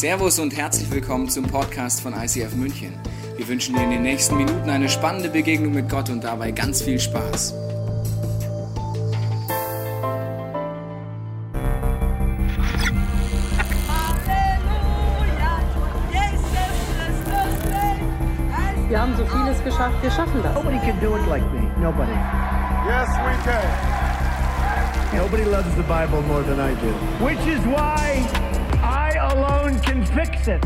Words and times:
Servus 0.00 0.38
und 0.38 0.56
herzlich 0.56 0.90
willkommen 0.90 1.28
zum 1.28 1.44
Podcast 1.44 2.00
von 2.00 2.14
ICF 2.14 2.54
München. 2.54 2.94
Wir 3.36 3.46
wünschen 3.46 3.74
dir 3.74 3.82
in 3.82 3.90
den 3.90 4.00
nächsten 4.00 4.34
Minuten 4.38 4.70
eine 4.70 4.88
spannende 4.88 5.28
Begegnung 5.28 5.74
mit 5.74 5.90
Gott 5.90 6.08
und 6.08 6.24
dabei 6.24 6.52
ganz 6.52 6.80
viel 6.80 6.98
Spaß. 6.98 7.52
Wir 18.88 18.98
haben 18.98 19.14
so 19.18 19.26
vieles 19.26 19.62
geschafft, 19.62 20.02
wir 20.02 20.10
schaffen 20.10 20.42
das. 20.42 20.54
Nobody 20.54 20.78
can 20.78 20.98
do 20.98 21.14
it 21.14 21.26
like 21.28 21.44
me. 21.52 21.70
Nobody. 21.78 22.16
Yes, 22.88 23.10
we 23.18 23.36
can. 23.44 23.60
Nobody 25.14 25.44
loves 25.44 25.68
the 25.76 25.82
Bible 25.82 26.22
more 26.22 26.42
than 26.42 26.58
I 26.58 26.72
do. 26.80 26.88
Which 27.22 27.46
is 27.46 27.60
why 27.66 28.49
alone 29.70 29.82
can 29.82 30.04
fix 30.06 30.48
it. 30.48 30.60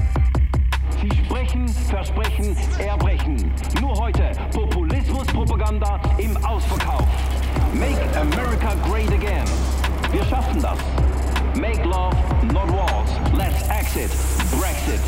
Sie 1.01 1.11
sprechen, 1.25 1.69
versprechen, 1.69 2.57
erbrechen. 2.79 3.53
Nur 3.81 3.95
heute 3.97 4.33
Populismus-Propaganda 4.53 6.01
im 6.19 6.37
Ausverkauf. 6.45 7.07
Make 7.75 8.01
America 8.19 8.75
great 8.89 9.11
again. 9.13 9.45
Wir 10.13 10.25
schaffen 10.25 10.61
das. 10.63 10.79
Make 11.55 11.85
love, 11.85 12.17
not 12.53 12.71
wars. 12.71 13.11
Let's 13.37 13.69
exit. 13.69 14.11
Brexit. 14.59 15.01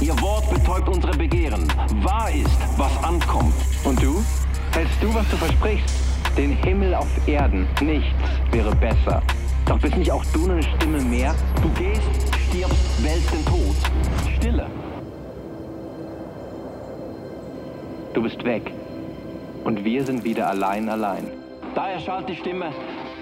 Ihr 0.00 0.18
Wort 0.20 0.50
betäubt 0.50 0.88
unsere 0.88 1.16
Begehren. 1.16 1.68
Wahr 2.02 2.30
ist, 2.30 2.58
was 2.78 3.04
ankommt. 3.04 3.54
Und 3.84 4.02
du? 4.02 4.24
Hältst 4.72 4.96
du, 5.00 5.14
was 5.14 5.28
du 5.30 5.36
versprichst? 5.36 5.94
Den 6.36 6.52
Himmel 6.64 6.94
auf 6.94 7.08
Erden. 7.26 7.68
Nichts 7.80 8.08
wäre 8.50 8.74
besser. 8.76 9.22
Doch 9.66 9.78
bist 9.78 9.96
nicht 9.96 10.10
auch 10.10 10.24
du 10.32 10.50
eine 10.50 10.62
Stimme 10.62 11.00
mehr? 11.00 11.34
Du 11.62 11.68
gehst, 11.70 12.29
stirbst, 12.50 13.04
wälzt 13.04 13.32
den 13.32 13.44
Tod. 13.44 13.76
Stille. 14.36 14.66
Du 18.12 18.22
bist 18.22 18.44
weg. 18.44 18.72
Und 19.64 19.84
wir 19.84 20.04
sind 20.04 20.24
wieder 20.24 20.48
allein, 20.48 20.88
allein. 20.88 21.28
Da 21.74 21.90
erschallt 21.90 22.28
die 22.28 22.36
Stimme. 22.36 22.72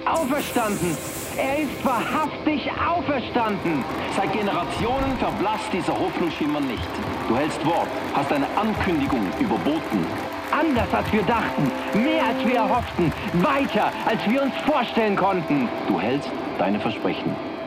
Auferstanden! 0.06 0.96
Er 1.36 1.58
ist 1.58 1.84
wahrhaftig 1.84 2.70
auferstanden! 2.72 3.84
Seit 4.16 4.32
Generationen 4.32 5.16
verblasst 5.18 5.70
dieser 5.72 5.98
Hoffnungsschimmer 5.98 6.60
nicht. 6.60 6.88
Du 7.28 7.36
hältst 7.36 7.64
Wort, 7.66 7.88
hast 8.14 8.32
eine 8.32 8.46
Ankündigung 8.56 9.26
überboten. 9.38 10.06
Anders 10.50 10.92
als 10.94 11.12
wir 11.12 11.22
dachten, 11.24 11.70
mehr 12.02 12.24
als 12.24 12.46
wir 12.46 12.56
erhofften, 12.56 13.12
weiter 13.34 13.92
als 14.06 14.26
wir 14.26 14.42
uns 14.42 14.54
vorstellen 14.64 15.16
konnten. 15.16 15.68
Du 15.86 16.00
hältst 16.00 16.30
deine 16.58 16.80
Versprechen. 16.80 17.57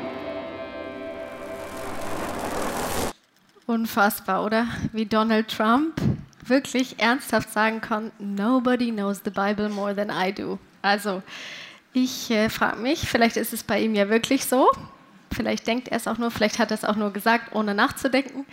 Unfassbar, 3.71 4.43
oder? 4.43 4.67
Wie 4.91 5.05
Donald 5.05 5.47
Trump 5.47 5.93
wirklich 6.45 6.99
ernsthaft 6.99 7.53
sagen 7.53 7.79
kann, 7.79 8.11
nobody 8.19 8.91
knows 8.91 9.21
the 9.23 9.29
Bible 9.29 9.69
more 9.69 9.95
than 9.95 10.09
I 10.09 10.33
do. 10.33 10.59
Also, 10.81 11.23
ich 11.93 12.29
äh, 12.31 12.49
frage 12.49 12.81
mich, 12.81 12.99
vielleicht 12.99 13.37
ist 13.37 13.53
es 13.53 13.63
bei 13.63 13.79
ihm 13.79 13.95
ja 13.95 14.09
wirklich 14.09 14.43
so. 14.43 14.69
Vielleicht 15.33 15.67
denkt 15.67 15.87
er 15.87 15.95
es 15.95 16.05
auch 16.05 16.17
nur, 16.17 16.31
vielleicht 16.31 16.59
hat 16.59 16.71
er 16.71 16.75
es 16.75 16.83
auch 16.83 16.97
nur 16.97 17.13
gesagt, 17.13 17.55
ohne 17.55 17.73
nachzudenken. 17.73 18.45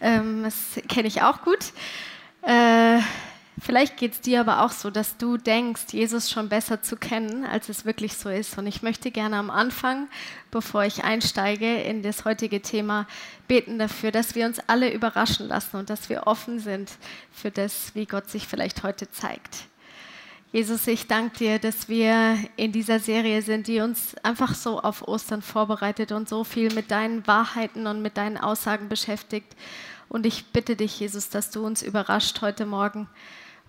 Ähm, 0.00 0.44
das 0.44 0.80
kenne 0.88 1.08
ich 1.08 1.20
auch 1.20 1.42
gut. 1.42 1.72
Äh, 2.42 3.00
vielleicht 3.60 3.96
geht 3.96 4.12
es 4.12 4.20
dir 4.20 4.40
aber 4.40 4.64
auch 4.64 4.72
so, 4.72 4.90
dass 4.90 5.16
du 5.16 5.36
denkst, 5.36 5.92
Jesus 5.92 6.30
schon 6.30 6.48
besser 6.48 6.82
zu 6.82 6.96
kennen, 6.96 7.44
als 7.44 7.68
es 7.68 7.84
wirklich 7.84 8.16
so 8.16 8.28
ist. 8.28 8.58
Und 8.58 8.66
ich 8.66 8.82
möchte 8.82 9.10
gerne 9.10 9.36
am 9.36 9.50
Anfang, 9.50 10.08
bevor 10.50 10.84
ich 10.84 11.04
einsteige 11.04 11.80
in 11.82 12.02
das 12.02 12.24
heutige 12.24 12.62
Thema, 12.62 13.06
beten 13.48 13.78
dafür, 13.78 14.10
dass 14.10 14.34
wir 14.34 14.46
uns 14.46 14.60
alle 14.66 14.92
überraschen 14.92 15.48
lassen 15.48 15.76
und 15.76 15.90
dass 15.90 16.08
wir 16.08 16.26
offen 16.26 16.58
sind 16.58 16.90
für 17.32 17.50
das, 17.50 17.94
wie 17.94 18.06
Gott 18.06 18.30
sich 18.30 18.46
vielleicht 18.46 18.82
heute 18.82 19.10
zeigt. 19.10 19.66
Jesus, 20.52 20.88
ich 20.88 21.06
danke 21.06 21.38
dir, 21.38 21.58
dass 21.60 21.88
wir 21.88 22.36
in 22.56 22.72
dieser 22.72 22.98
Serie 22.98 23.40
sind, 23.40 23.68
die 23.68 23.80
uns 23.80 24.16
einfach 24.24 24.56
so 24.56 24.80
auf 24.80 25.06
Ostern 25.06 25.42
vorbereitet 25.42 26.10
und 26.10 26.28
so 26.28 26.42
viel 26.42 26.74
mit 26.74 26.90
deinen 26.90 27.24
Wahrheiten 27.28 27.86
und 27.86 28.02
mit 28.02 28.16
deinen 28.16 28.36
Aussagen 28.36 28.88
beschäftigt. 28.88 29.54
Und 30.08 30.26
ich 30.26 30.46
bitte 30.46 30.74
dich, 30.74 30.98
Jesus, 30.98 31.28
dass 31.28 31.52
du 31.52 31.64
uns 31.64 31.82
überrascht 31.82 32.40
heute 32.40 32.66
Morgen 32.66 33.08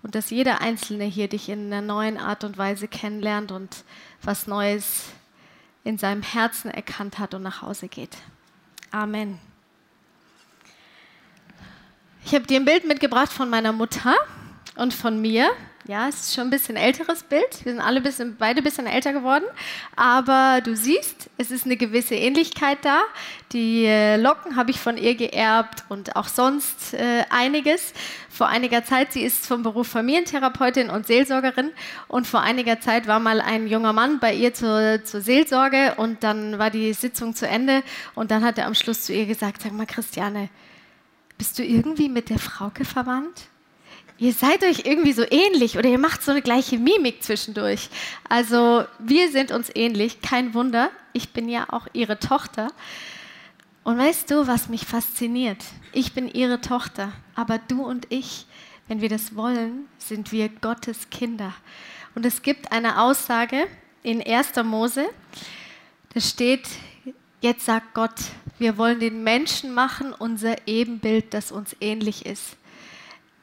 und 0.02 0.14
dass 0.14 0.30
jeder 0.30 0.60
Einzelne 0.60 1.04
hier 1.04 1.28
dich 1.28 1.48
in 1.48 1.72
einer 1.72 1.82
neuen 1.82 2.18
Art 2.18 2.44
und 2.44 2.58
Weise 2.58 2.88
kennenlernt 2.88 3.52
und 3.52 3.84
was 4.22 4.46
Neues 4.46 5.04
in 5.84 5.98
seinem 5.98 6.22
Herzen 6.22 6.70
erkannt 6.70 7.18
hat 7.18 7.34
und 7.34 7.42
nach 7.42 7.62
Hause 7.62 7.88
geht. 7.88 8.16
Amen. 8.90 9.38
Ich 12.24 12.34
habe 12.34 12.46
dir 12.46 12.60
ein 12.60 12.64
Bild 12.64 12.86
mitgebracht 12.86 13.32
von 13.32 13.50
meiner 13.50 13.72
Mutter 13.72 14.14
und 14.76 14.94
von 14.94 15.20
mir. 15.20 15.50
Ja, 15.88 16.06
es 16.08 16.20
ist 16.20 16.34
schon 16.34 16.44
ein 16.44 16.50
bisschen 16.50 16.76
älteres 16.76 17.24
Bild. 17.24 17.64
Wir 17.64 17.72
sind 17.72 17.80
alle 17.80 18.00
bisschen, 18.00 18.36
beide 18.36 18.60
ein 18.60 18.64
bisschen 18.64 18.86
älter 18.86 19.12
geworden. 19.12 19.42
Aber 19.96 20.60
du 20.62 20.76
siehst, 20.76 21.28
es 21.38 21.50
ist 21.50 21.64
eine 21.64 21.76
gewisse 21.76 22.14
Ähnlichkeit 22.14 22.78
da. 22.82 23.00
Die 23.52 23.84
äh, 23.86 24.16
Locken 24.16 24.54
habe 24.54 24.70
ich 24.70 24.78
von 24.78 24.96
ihr 24.96 25.16
geerbt 25.16 25.82
und 25.88 26.14
auch 26.14 26.28
sonst 26.28 26.94
äh, 26.94 27.24
einiges. 27.30 27.94
Vor 28.30 28.46
einiger 28.46 28.84
Zeit, 28.84 29.12
sie 29.12 29.22
ist 29.22 29.44
vom 29.44 29.64
Beruf 29.64 29.88
Familientherapeutin 29.88 30.88
und 30.88 31.08
Seelsorgerin. 31.08 31.72
Und 32.06 32.28
vor 32.28 32.42
einiger 32.42 32.80
Zeit 32.80 33.08
war 33.08 33.18
mal 33.18 33.40
ein 33.40 33.66
junger 33.66 33.92
Mann 33.92 34.20
bei 34.20 34.34
ihr 34.34 34.54
zur, 34.54 35.02
zur 35.02 35.20
Seelsorge 35.20 35.96
und 35.96 36.22
dann 36.22 36.60
war 36.60 36.70
die 36.70 36.92
Sitzung 36.92 37.34
zu 37.34 37.48
Ende. 37.48 37.82
Und 38.14 38.30
dann 38.30 38.44
hat 38.44 38.56
er 38.56 38.66
am 38.66 38.74
Schluss 38.76 39.02
zu 39.02 39.12
ihr 39.12 39.26
gesagt: 39.26 39.62
Sag 39.62 39.72
mal, 39.72 39.86
Christiane, 39.86 40.48
bist 41.38 41.58
du 41.58 41.64
irgendwie 41.64 42.08
mit 42.08 42.30
der 42.30 42.38
Frauke 42.38 42.84
verwandt? 42.84 43.48
Ihr 44.18 44.32
seid 44.32 44.62
euch 44.62 44.84
irgendwie 44.84 45.12
so 45.12 45.24
ähnlich 45.30 45.78
oder 45.78 45.88
ihr 45.88 45.98
macht 45.98 46.22
so 46.22 46.30
eine 46.30 46.42
gleiche 46.42 46.78
Mimik 46.78 47.22
zwischendurch. 47.22 47.88
Also 48.28 48.84
wir 48.98 49.30
sind 49.30 49.50
uns 49.50 49.70
ähnlich, 49.74 50.20
kein 50.20 50.54
Wunder. 50.54 50.90
Ich 51.12 51.30
bin 51.30 51.48
ja 51.48 51.66
auch 51.70 51.86
ihre 51.92 52.18
Tochter. 52.18 52.68
Und 53.84 53.98
weißt 53.98 54.30
du, 54.30 54.46
was 54.46 54.68
mich 54.68 54.86
fasziniert? 54.86 55.58
Ich 55.92 56.12
bin 56.12 56.28
ihre 56.28 56.60
Tochter, 56.60 57.12
aber 57.34 57.58
du 57.58 57.84
und 57.84 58.06
ich, 58.10 58.46
wenn 58.86 59.00
wir 59.00 59.08
das 59.08 59.34
wollen, 59.34 59.88
sind 59.98 60.30
wir 60.30 60.48
Gottes 60.48 61.10
Kinder. 61.10 61.52
Und 62.14 62.24
es 62.24 62.42
gibt 62.42 62.70
eine 62.70 63.02
Aussage 63.02 63.66
in 64.04 64.22
1. 64.22 64.52
Mose, 64.64 65.06
da 66.14 66.20
steht, 66.20 66.68
jetzt 67.40 67.64
sagt 67.64 67.94
Gott, 67.94 68.14
wir 68.58 68.76
wollen 68.76 69.00
den 69.00 69.24
Menschen 69.24 69.74
machen, 69.74 70.12
unser 70.12 70.68
Ebenbild, 70.68 71.34
das 71.34 71.50
uns 71.50 71.74
ähnlich 71.80 72.26
ist. 72.26 72.56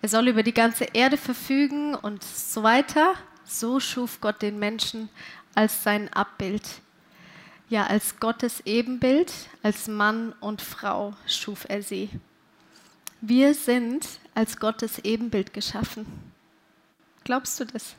Er 0.01 0.09
soll 0.09 0.29
über 0.29 0.43
die 0.43 0.53
ganze 0.53 0.85
Erde 0.93 1.17
verfügen 1.17 1.93
und 1.93 2.23
so 2.23 2.63
weiter. 2.63 3.15
So 3.43 3.79
schuf 3.79 4.21
Gott 4.21 4.41
den 4.41 4.57
Menschen 4.57 5.09
als 5.55 5.83
sein 5.83 6.11
Abbild. 6.13 6.63
Ja, 7.69 7.85
als 7.85 8.19
Gottes 8.19 8.61
Ebenbild, 8.65 9.31
als 9.61 9.87
Mann 9.87 10.33
und 10.39 10.61
Frau 10.61 11.13
schuf 11.27 11.65
er 11.67 11.83
sie. 11.83 12.09
Wir 13.21 13.53
sind 13.53 14.07
als 14.33 14.57
Gottes 14.57 14.99
Ebenbild 14.99 15.53
geschaffen. 15.53 16.05
Glaubst 17.25 17.59
du 17.59 17.65
das? 17.65 17.95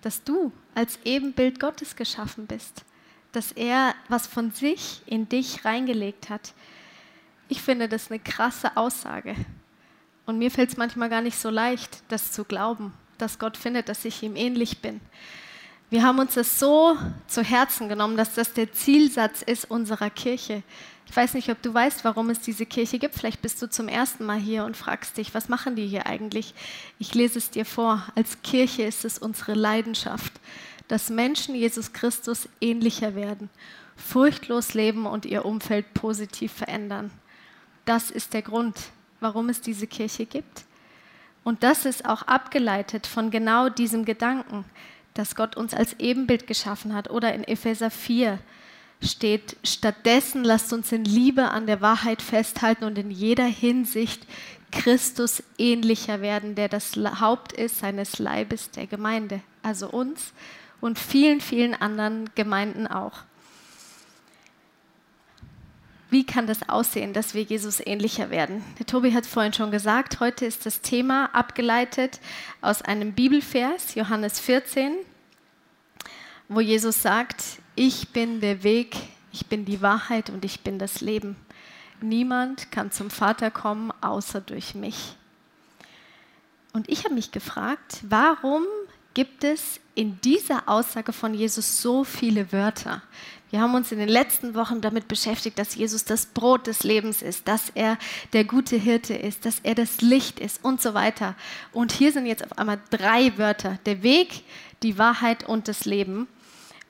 Dass 0.00 0.24
du 0.24 0.50
als 0.74 0.98
Ebenbild 1.04 1.60
Gottes 1.60 1.94
geschaffen 1.94 2.46
bist? 2.46 2.84
Dass 3.32 3.52
er 3.52 3.94
was 4.08 4.26
von 4.26 4.50
sich 4.50 5.02
in 5.06 5.28
dich 5.28 5.64
reingelegt 5.64 6.30
hat? 6.30 6.54
Ich 7.48 7.60
finde 7.60 7.88
das 7.88 8.10
eine 8.10 8.20
krasse 8.20 8.76
Aussage. 8.76 9.36
Und 10.26 10.38
mir 10.38 10.50
fällt 10.50 10.70
es 10.70 10.76
manchmal 10.76 11.10
gar 11.10 11.20
nicht 11.20 11.38
so 11.38 11.50
leicht, 11.50 12.02
das 12.08 12.32
zu 12.32 12.44
glauben, 12.44 12.92
dass 13.18 13.38
Gott 13.38 13.56
findet, 13.56 13.88
dass 13.88 14.04
ich 14.04 14.22
ihm 14.22 14.36
ähnlich 14.36 14.78
bin. 14.78 15.00
Wir 15.90 16.02
haben 16.02 16.18
uns 16.18 16.34
das 16.34 16.58
so 16.58 16.96
zu 17.26 17.42
Herzen 17.42 17.88
genommen, 17.88 18.16
dass 18.16 18.34
das 18.34 18.52
der 18.54 18.72
Zielsatz 18.72 19.42
ist 19.42 19.70
unserer 19.70 20.10
Kirche. 20.10 20.62
Ich 21.06 21.14
weiß 21.14 21.34
nicht, 21.34 21.50
ob 21.50 21.60
du 21.62 21.72
weißt, 21.72 22.04
warum 22.04 22.30
es 22.30 22.40
diese 22.40 22.66
Kirche 22.66 22.98
gibt. 22.98 23.14
Vielleicht 23.14 23.42
bist 23.42 23.60
du 23.60 23.68
zum 23.68 23.88
ersten 23.88 24.24
Mal 24.24 24.38
hier 24.38 24.64
und 24.64 24.76
fragst 24.76 25.18
dich, 25.18 25.34
was 25.34 25.48
machen 25.48 25.76
die 25.76 25.86
hier 25.86 26.06
eigentlich? 26.06 26.54
Ich 26.98 27.14
lese 27.14 27.38
es 27.38 27.50
dir 27.50 27.64
vor. 27.64 28.02
Als 28.14 28.42
Kirche 28.42 28.82
ist 28.82 29.04
es 29.04 29.18
unsere 29.18 29.54
Leidenschaft, 29.54 30.32
dass 30.88 31.10
Menschen 31.10 31.54
Jesus 31.54 31.92
Christus 31.92 32.48
ähnlicher 32.60 33.14
werden, 33.14 33.50
furchtlos 33.96 34.74
leben 34.74 35.06
und 35.06 35.26
ihr 35.26 35.44
Umfeld 35.44 35.94
positiv 35.94 36.52
verändern. 36.52 37.10
Das 37.84 38.10
ist 38.10 38.32
der 38.32 38.42
Grund, 38.42 38.76
warum 39.24 39.48
es 39.48 39.60
diese 39.60 39.88
Kirche 39.88 40.26
gibt. 40.26 40.64
Und 41.42 41.62
das 41.64 41.84
ist 41.84 42.06
auch 42.06 42.22
abgeleitet 42.22 43.06
von 43.06 43.30
genau 43.30 43.68
diesem 43.68 44.04
Gedanken, 44.04 44.64
dass 45.14 45.34
Gott 45.34 45.56
uns 45.56 45.74
als 45.74 45.98
Ebenbild 45.98 46.46
geschaffen 46.46 46.94
hat. 46.94 47.10
Oder 47.10 47.34
in 47.34 47.42
Epheser 47.42 47.90
4 47.90 48.38
steht, 49.02 49.56
stattdessen 49.64 50.44
lasst 50.44 50.72
uns 50.72 50.92
in 50.92 51.04
Liebe 51.04 51.50
an 51.50 51.66
der 51.66 51.80
Wahrheit 51.80 52.22
festhalten 52.22 52.84
und 52.84 52.98
in 52.98 53.10
jeder 53.10 53.46
Hinsicht 53.46 54.26
Christus 54.70 55.42
ähnlicher 55.58 56.20
werden, 56.20 56.54
der 56.54 56.68
das 56.68 56.96
Haupt 56.96 57.52
ist 57.52 57.78
seines 57.78 58.18
Leibes 58.18 58.70
der 58.70 58.86
Gemeinde, 58.86 59.40
also 59.62 59.88
uns 59.88 60.32
und 60.80 60.98
vielen, 60.98 61.40
vielen 61.40 61.74
anderen 61.74 62.30
Gemeinden 62.34 62.86
auch. 62.86 63.20
Wie 66.10 66.24
kann 66.24 66.46
das 66.46 66.68
aussehen, 66.68 67.12
dass 67.12 67.34
wir 67.34 67.42
Jesus 67.42 67.80
ähnlicher 67.80 68.30
werden? 68.30 68.62
Der 68.78 68.86
Tobi 68.86 69.12
hat 69.12 69.26
vorhin 69.26 69.52
schon 69.52 69.70
gesagt, 69.70 70.20
heute 70.20 70.46
ist 70.46 70.66
das 70.66 70.80
Thema 70.80 71.30
abgeleitet 71.32 72.20
aus 72.60 72.82
einem 72.82 73.12
Bibelvers, 73.12 73.94
Johannes 73.94 74.38
14, 74.38 74.94
wo 76.48 76.60
Jesus 76.60 77.02
sagt, 77.02 77.42
ich 77.74 78.10
bin 78.10 78.40
der 78.40 78.62
Weg, 78.62 78.96
ich 79.32 79.46
bin 79.46 79.64
die 79.64 79.82
Wahrheit 79.82 80.30
und 80.30 80.44
ich 80.44 80.60
bin 80.60 80.78
das 80.78 81.00
Leben. 81.00 81.36
Niemand 82.00 82.70
kann 82.70 82.92
zum 82.92 83.10
Vater 83.10 83.50
kommen, 83.50 83.92
außer 84.00 84.40
durch 84.40 84.74
mich. 84.74 85.16
Und 86.72 86.88
ich 86.88 87.04
habe 87.04 87.14
mich 87.14 87.30
gefragt, 87.30 88.00
warum 88.02 88.64
gibt 89.14 89.44
es 89.44 89.80
in 89.94 90.20
dieser 90.20 90.68
Aussage 90.68 91.12
von 91.12 91.32
Jesus 91.32 91.80
so 91.80 92.04
viele 92.04 92.52
Wörter? 92.52 93.02
Wir 93.54 93.60
haben 93.60 93.76
uns 93.76 93.92
in 93.92 94.00
den 94.00 94.08
letzten 94.08 94.56
Wochen 94.56 94.80
damit 94.80 95.06
beschäftigt, 95.06 95.60
dass 95.60 95.76
Jesus 95.76 96.04
das 96.04 96.26
Brot 96.26 96.66
des 96.66 96.82
Lebens 96.82 97.22
ist, 97.22 97.46
dass 97.46 97.70
er 97.76 97.98
der 98.32 98.42
gute 98.42 98.74
Hirte 98.74 99.14
ist, 99.14 99.46
dass 99.46 99.60
er 99.62 99.76
das 99.76 100.00
Licht 100.00 100.40
ist 100.40 100.64
und 100.64 100.82
so 100.82 100.92
weiter. 100.92 101.36
Und 101.70 101.92
hier 101.92 102.10
sind 102.10 102.26
jetzt 102.26 102.44
auf 102.44 102.58
einmal 102.58 102.80
drei 102.90 103.38
Wörter. 103.38 103.78
Der 103.86 104.02
Weg, 104.02 104.42
die 104.82 104.98
Wahrheit 104.98 105.48
und 105.48 105.68
das 105.68 105.84
Leben. 105.84 106.26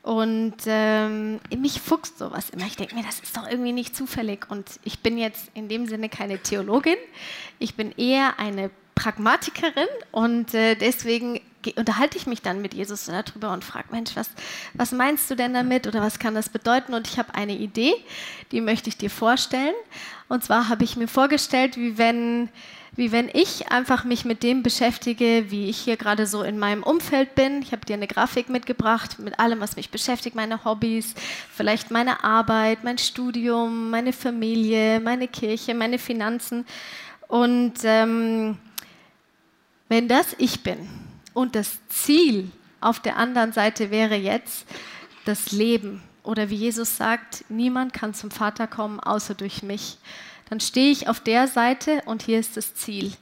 Und 0.02 0.54
ähm, 0.64 1.38
mich 1.54 1.82
fuchst 1.82 2.16
sowas 2.16 2.48
immer. 2.48 2.64
Ich 2.64 2.76
denke 2.76 2.94
mir, 2.94 3.02
das 3.02 3.20
ist 3.20 3.36
doch 3.36 3.46
irgendwie 3.46 3.72
nicht 3.72 3.94
zufällig. 3.94 4.46
Und 4.50 4.80
ich 4.84 5.00
bin 5.00 5.18
jetzt 5.18 5.50
in 5.52 5.68
dem 5.68 5.84
Sinne 5.84 6.08
keine 6.08 6.38
Theologin. 6.38 6.96
Ich 7.58 7.74
bin 7.74 7.92
eher 7.92 8.38
eine 8.38 8.70
Pragmatikerin 8.94 9.88
und 10.12 10.54
äh, 10.54 10.76
deswegen 10.76 11.42
unterhalte 11.76 12.18
ich 12.18 12.26
mich 12.26 12.42
dann 12.42 12.60
mit 12.60 12.74
Jesus 12.74 13.06
darüber 13.06 13.52
und 13.52 13.64
frage, 13.64 13.88
Mensch, 13.90 14.14
was, 14.14 14.30
was 14.74 14.92
meinst 14.92 15.30
du 15.30 15.34
denn 15.34 15.54
damit 15.54 15.86
oder 15.86 16.00
was 16.00 16.18
kann 16.18 16.34
das 16.34 16.48
bedeuten? 16.48 16.94
Und 16.94 17.08
ich 17.08 17.18
habe 17.18 17.34
eine 17.34 17.56
Idee, 17.56 17.94
die 18.52 18.60
möchte 18.60 18.88
ich 18.88 18.96
dir 18.96 19.10
vorstellen. 19.10 19.74
Und 20.28 20.44
zwar 20.44 20.68
habe 20.68 20.84
ich 20.84 20.96
mir 20.96 21.08
vorgestellt, 21.08 21.76
wie 21.76 21.98
wenn, 21.98 22.48
wie 22.96 23.12
wenn 23.12 23.28
ich 23.32 23.70
einfach 23.70 24.04
mich 24.04 24.24
mit 24.24 24.42
dem 24.42 24.62
beschäftige, 24.62 25.46
wie 25.48 25.68
ich 25.68 25.78
hier 25.78 25.96
gerade 25.96 26.26
so 26.26 26.42
in 26.42 26.58
meinem 26.58 26.82
Umfeld 26.82 27.34
bin. 27.34 27.62
Ich 27.62 27.72
habe 27.72 27.84
dir 27.84 27.94
eine 27.94 28.06
Grafik 28.06 28.48
mitgebracht 28.48 29.18
mit 29.18 29.38
allem, 29.38 29.60
was 29.60 29.76
mich 29.76 29.90
beschäftigt, 29.90 30.36
meine 30.36 30.64
Hobbys, 30.64 31.14
vielleicht 31.54 31.90
meine 31.90 32.24
Arbeit, 32.24 32.84
mein 32.84 32.98
Studium, 32.98 33.90
meine 33.90 34.12
Familie, 34.12 35.00
meine 35.00 35.28
Kirche, 35.28 35.74
meine 35.74 35.98
Finanzen. 35.98 36.66
Und 37.28 37.74
ähm, 37.84 38.58
wenn 39.88 40.08
das 40.08 40.34
ich 40.38 40.62
bin, 40.62 40.88
und 41.34 41.54
das 41.54 41.78
Ziel 41.88 42.50
auf 42.80 43.00
der 43.00 43.16
anderen 43.16 43.52
Seite 43.52 43.90
wäre 43.90 44.14
jetzt 44.14 44.66
das 45.24 45.52
Leben. 45.52 46.02
Oder 46.22 46.48
wie 46.48 46.56
Jesus 46.56 46.96
sagt, 46.96 47.44
niemand 47.50 47.92
kann 47.92 48.14
zum 48.14 48.30
Vater 48.30 48.66
kommen, 48.66 49.00
außer 49.00 49.34
durch 49.34 49.62
mich. 49.62 49.98
Dann 50.48 50.60
stehe 50.60 50.90
ich 50.90 51.08
auf 51.08 51.20
der 51.20 51.48
Seite 51.48 52.02
und 52.06 52.22
hier 52.22 52.38
ist 52.38 52.56
das 52.56 52.74
Ziel. 52.74 53.12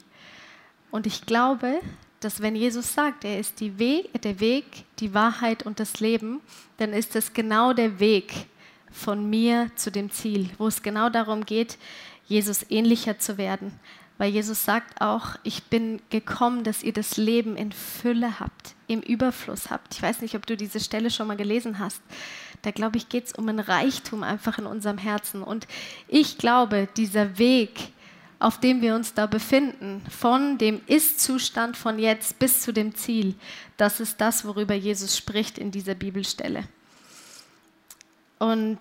Und 0.91 1.07
ich 1.07 1.25
glaube, 1.25 1.81
dass 2.19 2.41
wenn 2.41 2.55
Jesus 2.55 2.93
sagt, 2.93 3.25
er 3.25 3.39
ist 3.39 3.59
Weg, 3.59 4.21
der 4.21 4.39
Weg, 4.39 4.85
die 4.99 5.13
Wahrheit 5.13 5.65
und 5.65 5.79
das 5.79 5.99
Leben, 5.99 6.39
dann 6.77 6.93
ist 6.93 7.15
das 7.15 7.33
genau 7.33 7.73
der 7.73 7.99
Weg 7.99 8.47
von 8.91 9.29
mir 9.29 9.71
zu 9.75 9.91
dem 9.91 10.11
Ziel, 10.11 10.49
wo 10.57 10.67
es 10.67 10.83
genau 10.83 11.09
darum 11.09 11.45
geht, 11.45 11.77
Jesus 12.25 12.65
ähnlicher 12.69 13.19
zu 13.19 13.37
werden. 13.37 13.77
Weil 14.17 14.31
Jesus 14.31 14.63
sagt 14.63 15.01
auch, 15.01 15.35
ich 15.43 15.63
bin 15.63 16.01
gekommen, 16.09 16.63
dass 16.63 16.83
ihr 16.83 16.93
das 16.93 17.17
Leben 17.17 17.57
in 17.57 17.71
Fülle 17.71 18.39
habt, 18.39 18.75
im 18.87 19.01
Überfluss 19.01 19.69
habt. 19.69 19.95
Ich 19.95 20.01
weiß 20.01 20.21
nicht, 20.21 20.35
ob 20.35 20.45
du 20.45 20.55
diese 20.55 20.79
Stelle 20.79 21.09
schon 21.09 21.27
mal 21.27 21.37
gelesen 21.37 21.79
hast. 21.79 22.01
Da 22.61 22.71
glaube 22.71 22.97
ich, 22.97 23.09
geht 23.09 23.25
es 23.25 23.33
um 23.33 23.49
ein 23.49 23.59
Reichtum 23.59 24.23
einfach 24.23 24.59
in 24.59 24.65
unserem 24.65 24.97
Herzen. 24.97 25.41
Und 25.41 25.67
ich 26.07 26.37
glaube, 26.37 26.87
dieser 26.95 27.37
Weg, 27.37 27.91
auf 28.39 28.59
dem 28.59 28.81
wir 28.81 28.93
uns 28.93 29.13
da 29.13 29.25
befinden, 29.25 30.03
von 30.09 30.57
dem 30.57 30.81
Ist-Zustand 30.85 31.75
von 31.75 31.97
jetzt 31.97 32.37
bis 32.39 32.61
zu 32.61 32.71
dem 32.71 32.95
Ziel, 32.95 33.35
das 33.77 33.99
ist 33.99 34.21
das, 34.21 34.45
worüber 34.45 34.75
Jesus 34.75 35.17
spricht 35.17 35.57
in 35.57 35.71
dieser 35.71 35.95
Bibelstelle. 35.95 36.63
Und 38.37 38.79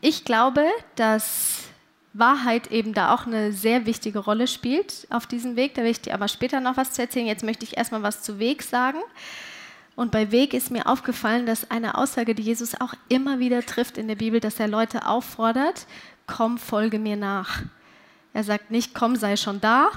ich 0.00 0.24
glaube, 0.24 0.66
dass 0.96 1.68
Wahrheit 2.14 2.70
eben 2.70 2.94
da 2.94 3.12
auch 3.12 3.26
eine 3.26 3.52
sehr 3.52 3.86
wichtige 3.86 4.20
Rolle 4.20 4.46
spielt 4.46 5.06
auf 5.10 5.26
diesem 5.26 5.56
Weg. 5.56 5.74
Da 5.74 5.82
will 5.82 5.90
ich 5.90 6.00
dir 6.00 6.14
aber 6.14 6.28
später 6.28 6.60
noch 6.60 6.76
was 6.76 6.92
zu 6.92 7.02
erzählen. 7.02 7.26
Jetzt 7.26 7.44
möchte 7.44 7.64
ich 7.64 7.76
erstmal 7.76 8.02
was 8.02 8.22
zu 8.22 8.38
Weg 8.38 8.62
sagen. 8.62 9.00
Und 9.96 10.12
bei 10.12 10.30
Weg 10.30 10.54
ist 10.54 10.70
mir 10.70 10.86
aufgefallen, 10.86 11.44
dass 11.44 11.70
eine 11.70 11.96
Aussage, 11.98 12.34
die 12.34 12.42
Jesus 12.42 12.80
auch 12.80 12.94
immer 13.08 13.40
wieder 13.40 13.64
trifft 13.64 13.98
in 13.98 14.08
der 14.08 14.16
Bibel, 14.16 14.40
dass 14.40 14.58
er 14.58 14.68
Leute 14.68 15.06
auffordert, 15.06 15.86
komm, 16.26 16.58
folge 16.58 16.98
mir 16.98 17.16
nach. 17.16 17.62
Er 18.32 18.44
sagt 18.44 18.70
nicht, 18.70 18.94
komm, 18.94 19.16
sei 19.16 19.36
schon 19.36 19.60
da, 19.60 19.90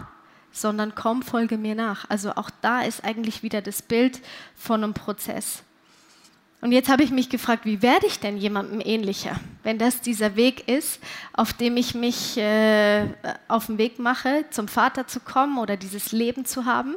sondern 0.52 0.96
komm, 0.96 1.22
folge 1.24 1.58
mir 1.58 1.76
nach. 1.76 2.10
Also 2.10 2.32
auch 2.36 2.50
da 2.62 2.82
ist 2.82 3.04
eigentlich 3.04 3.44
wieder 3.44 3.62
das 3.62 3.82
Bild 3.82 4.22
von 4.56 4.84
einem 4.84 4.94
Prozess. 4.94 5.64
Und 6.60 6.72
jetzt 6.72 6.90
habe 6.90 7.04
ich 7.04 7.12
mich 7.12 7.30
gefragt, 7.30 7.66
wie 7.66 7.84
werde 7.84 8.08
ich 8.08 8.20
denn 8.20 8.38
jemandem 8.38 8.82
ähnlicher, 8.84 9.36
wenn 9.64 9.78
das 9.78 10.02
dieser 10.02 10.36
Weg 10.36 10.68
ist, 10.68 11.00
auf 11.34 11.54
dem 11.54 11.78
ich 11.78 11.94
mich 11.94 12.36
äh, 12.38 13.06
auf 13.48 13.68
den 13.68 13.78
Weg 13.78 14.00
mache, 14.00 14.46
zum 14.50 14.68
Vater 14.68 15.06
zu 15.06 15.20
kommen 15.20 15.60
oder 15.60 15.78
dieses 15.78 16.12
Leben 16.12 16.46
zu 16.46 16.66
haben. 16.66 16.96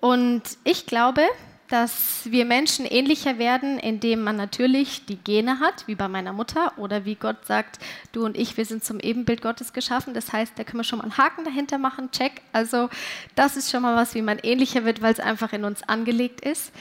Und 0.00 0.42
ich 0.64 0.86
glaube, 0.86 1.22
dass 1.68 2.22
wir 2.24 2.44
Menschen 2.44 2.86
ähnlicher 2.86 3.38
werden, 3.38 3.78
indem 3.78 4.24
man 4.24 4.36
natürlich 4.36 5.04
die 5.06 5.16
Gene 5.16 5.60
hat, 5.60 5.86
wie 5.86 5.94
bei 5.94 6.08
meiner 6.08 6.32
Mutter, 6.32 6.72
oder 6.78 7.04
wie 7.04 7.14
Gott 7.14 7.44
sagt, 7.46 7.78
du 8.12 8.24
und 8.24 8.36
ich, 8.36 8.56
wir 8.56 8.64
sind 8.64 8.84
zum 8.84 9.00
Ebenbild 9.00 9.42
Gottes 9.42 9.72
geschaffen. 9.72 10.14
Das 10.14 10.32
heißt, 10.32 10.54
da 10.56 10.64
können 10.64 10.80
wir 10.80 10.84
schon 10.84 10.98
mal 10.98 11.04
einen 11.04 11.18
Haken 11.18 11.44
dahinter 11.44 11.78
machen, 11.78 12.10
check. 12.10 12.42
Also 12.52 12.88
das 13.34 13.56
ist 13.56 13.70
schon 13.70 13.82
mal 13.82 13.96
was, 13.96 14.14
wie 14.14 14.22
man 14.22 14.38
ähnlicher 14.38 14.84
wird, 14.84 15.02
weil 15.02 15.12
es 15.12 15.20
einfach 15.20 15.52
in 15.52 15.64
uns 15.64 15.82
angelegt 15.82 16.40
ist. 16.40 16.72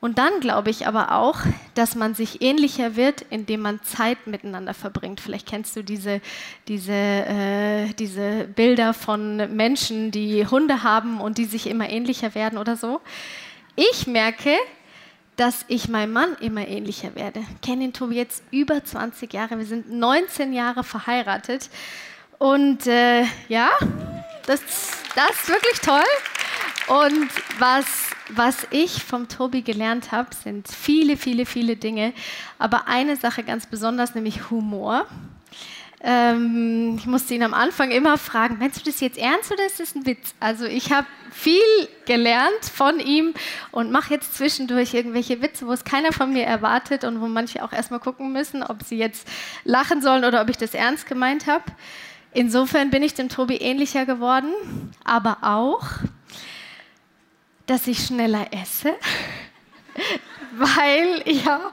Und 0.00 0.18
dann 0.18 0.38
glaube 0.40 0.70
ich 0.70 0.86
aber 0.86 1.12
auch, 1.12 1.40
dass 1.74 1.96
man 1.96 2.14
sich 2.14 2.40
ähnlicher 2.40 2.94
wird, 2.94 3.22
indem 3.30 3.62
man 3.62 3.82
Zeit 3.82 4.28
miteinander 4.28 4.72
verbringt. 4.72 5.20
Vielleicht 5.20 5.48
kennst 5.48 5.74
du 5.74 5.82
diese, 5.82 6.20
diese, 6.68 6.92
äh, 6.92 7.92
diese 7.94 8.44
Bilder 8.44 8.94
von 8.94 9.56
Menschen, 9.56 10.12
die 10.12 10.46
Hunde 10.46 10.84
haben 10.84 11.20
und 11.20 11.36
die 11.36 11.46
sich 11.46 11.66
immer 11.66 11.90
ähnlicher 11.90 12.36
werden 12.36 12.58
oder 12.58 12.76
so. 12.76 13.00
Ich 13.74 14.06
merke, 14.06 14.56
dass 15.36 15.64
ich 15.68 15.88
meinem 15.88 16.12
Mann 16.12 16.36
immer 16.40 16.66
ähnlicher 16.66 17.14
werde. 17.16 17.40
Ich 17.40 17.60
kenne 17.60 17.82
den 17.82 17.92
Tobi 17.92 18.16
jetzt 18.16 18.42
über 18.52 18.84
20 18.84 19.32
Jahre. 19.32 19.58
Wir 19.58 19.66
sind 19.66 19.90
19 19.90 20.52
Jahre 20.52 20.84
verheiratet. 20.84 21.70
Und 22.38 22.86
äh, 22.86 23.24
ja, 23.48 23.70
das, 24.46 24.60
das 25.16 25.30
ist 25.30 25.48
wirklich 25.48 25.80
toll. 25.80 26.02
Und 26.88 27.28
was 27.58 27.86
was 28.28 28.66
ich 28.70 29.02
vom 29.02 29.28
Tobi 29.28 29.62
gelernt 29.62 30.12
habe, 30.12 30.34
sind 30.34 30.68
viele, 30.68 31.16
viele, 31.16 31.46
viele 31.46 31.76
Dinge. 31.76 32.12
Aber 32.58 32.88
eine 32.88 33.16
Sache 33.16 33.42
ganz 33.42 33.66
besonders, 33.66 34.14
nämlich 34.14 34.50
Humor. 34.50 35.06
Ähm, 36.00 36.94
ich 36.96 37.06
musste 37.06 37.34
ihn 37.34 37.42
am 37.42 37.54
Anfang 37.54 37.90
immer 37.90 38.18
fragen, 38.18 38.58
meinst 38.60 38.80
du 38.80 38.84
das 38.84 39.00
jetzt 39.00 39.18
ernst 39.18 39.50
oder 39.50 39.66
ist 39.66 39.80
das 39.80 39.96
ein 39.96 40.06
Witz? 40.06 40.32
Also 40.38 40.64
ich 40.64 40.92
habe 40.92 41.08
viel 41.32 41.60
gelernt 42.06 42.64
von 42.72 43.00
ihm 43.00 43.34
und 43.72 43.90
mache 43.90 44.14
jetzt 44.14 44.36
zwischendurch 44.36 44.94
irgendwelche 44.94 45.42
Witze, 45.42 45.66
wo 45.66 45.72
es 45.72 45.82
keiner 45.82 46.12
von 46.12 46.32
mir 46.32 46.44
erwartet 46.44 47.02
und 47.02 47.20
wo 47.20 47.26
manche 47.26 47.64
auch 47.64 47.72
erstmal 47.72 47.98
gucken 47.98 48.32
müssen, 48.32 48.62
ob 48.62 48.84
sie 48.84 48.96
jetzt 48.96 49.26
lachen 49.64 50.00
sollen 50.00 50.24
oder 50.24 50.40
ob 50.40 50.48
ich 50.50 50.56
das 50.56 50.72
ernst 50.72 51.06
gemeint 51.06 51.48
habe. 51.48 51.64
Insofern 52.32 52.90
bin 52.90 53.02
ich 53.02 53.14
dem 53.14 53.28
Tobi 53.28 53.56
ähnlicher 53.56 54.06
geworden, 54.06 54.52
aber 55.04 55.38
auch 55.42 55.82
dass 57.68 57.86
ich 57.86 58.04
schneller 58.04 58.46
esse, 58.52 58.94
weil 60.52 61.22
ja, 61.26 61.72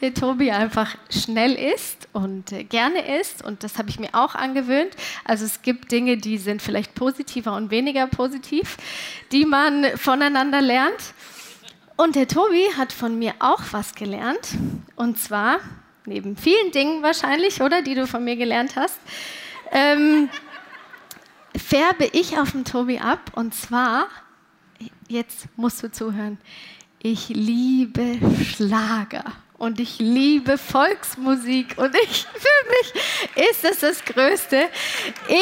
der 0.00 0.12
Tobi 0.12 0.50
einfach 0.50 0.96
schnell 1.08 1.54
isst 1.54 2.08
und 2.12 2.52
äh, 2.52 2.64
gerne 2.64 3.18
isst 3.18 3.44
und 3.44 3.62
das 3.62 3.78
habe 3.78 3.88
ich 3.88 3.98
mir 3.98 4.10
auch 4.12 4.34
angewöhnt. 4.34 4.94
Also 5.24 5.44
es 5.44 5.62
gibt 5.62 5.92
Dinge, 5.92 6.16
die 6.18 6.36
sind 6.36 6.60
vielleicht 6.60 6.94
positiver 6.94 7.56
und 7.56 7.70
weniger 7.70 8.06
positiv, 8.08 8.76
die 9.32 9.46
man 9.46 9.86
voneinander 9.96 10.60
lernt. 10.60 11.14
Und 11.96 12.14
der 12.14 12.28
Tobi 12.28 12.66
hat 12.76 12.92
von 12.92 13.18
mir 13.18 13.32
auch 13.38 13.62
was 13.70 13.94
gelernt 13.94 14.48
und 14.96 15.18
zwar 15.18 15.60
neben 16.04 16.36
vielen 16.36 16.72
Dingen 16.72 17.02
wahrscheinlich, 17.02 17.62
oder 17.62 17.82
die 17.82 17.94
du 17.94 18.06
von 18.06 18.24
mir 18.24 18.36
gelernt 18.36 18.76
hast. 18.76 18.98
Ähm, 19.72 20.28
färbe 21.56 22.04
ich 22.12 22.38
auf 22.38 22.52
den 22.52 22.64
Tobi 22.64 22.98
ab 22.98 23.32
und 23.34 23.54
zwar 23.54 24.08
jetzt 25.08 25.48
musst 25.56 25.82
du 25.82 25.90
zuhören. 25.90 26.38
Ich 26.98 27.28
liebe 27.28 28.18
Schlager 28.44 29.24
und 29.58 29.80
ich 29.80 29.98
liebe 29.98 30.58
Volksmusik 30.58 31.78
und 31.78 31.94
ich, 31.94 32.22
für 32.32 32.68
mich 32.70 33.48
ist 33.50 33.64
das 33.64 33.78
das 33.80 34.04
Größte. 34.04 34.68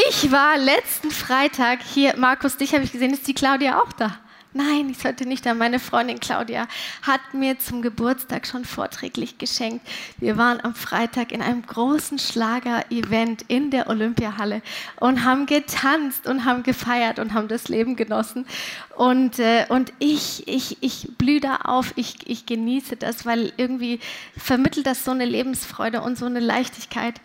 Ich 0.08 0.30
war 0.30 0.56
letzten 0.58 1.10
Freitag 1.10 1.80
hier, 1.82 2.16
Markus, 2.16 2.56
dich 2.56 2.74
habe 2.74 2.84
ich 2.84 2.92
gesehen, 2.92 3.12
ist 3.12 3.26
die 3.26 3.34
Claudia 3.34 3.80
auch 3.80 3.92
da? 3.92 4.18
Nein, 4.56 4.88
ich 4.88 4.98
sollte 4.98 5.26
nicht 5.26 5.44
an 5.48 5.58
meine 5.58 5.80
Freundin 5.80 6.20
Claudia 6.20 6.68
hat 7.02 7.34
mir 7.34 7.58
zum 7.58 7.82
Geburtstag 7.82 8.46
schon 8.46 8.64
vorträglich 8.64 9.36
geschenkt. 9.36 9.84
Wir 10.18 10.38
waren 10.38 10.60
am 10.62 10.76
Freitag 10.76 11.32
in 11.32 11.42
einem 11.42 11.66
großen 11.66 12.20
Schlager-Event 12.20 13.46
in 13.48 13.72
der 13.72 13.88
Olympiahalle 13.88 14.62
und 15.00 15.24
haben 15.24 15.46
getanzt 15.46 16.28
und 16.28 16.44
haben 16.44 16.62
gefeiert 16.62 17.18
und 17.18 17.34
haben 17.34 17.48
das 17.48 17.66
Leben 17.66 17.96
genossen. 17.96 18.46
Und, 18.94 19.40
äh, 19.40 19.66
und 19.70 19.92
ich, 19.98 20.46
ich, 20.46 20.80
ich 20.80 21.08
blühe 21.18 21.40
da 21.40 21.56
auf, 21.56 21.92
ich, 21.96 22.18
ich 22.26 22.46
genieße 22.46 22.94
das, 22.94 23.26
weil 23.26 23.52
irgendwie 23.56 23.98
vermittelt 24.36 24.86
das 24.86 25.04
so 25.04 25.10
eine 25.10 25.24
Lebensfreude 25.24 26.00
und 26.00 26.16
so 26.16 26.26
eine 26.26 26.38
Leichtigkeit. 26.38 27.20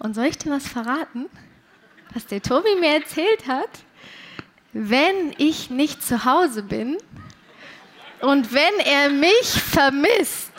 Und 0.00 0.14
soll 0.14 0.24
ich 0.24 0.38
dir 0.38 0.50
was 0.50 0.66
verraten? 0.66 1.26
Was 2.12 2.26
der 2.26 2.42
Tobi 2.42 2.74
mir 2.80 2.96
erzählt 2.96 3.46
hat? 3.46 3.70
Wenn 4.72 5.34
ich 5.38 5.70
nicht 5.70 6.02
zu 6.04 6.24
Hause 6.24 6.62
bin 6.62 6.98
und 8.20 8.52
wenn 8.52 8.78
er 8.84 9.10
mich 9.10 9.48
vermisst, 9.48 10.52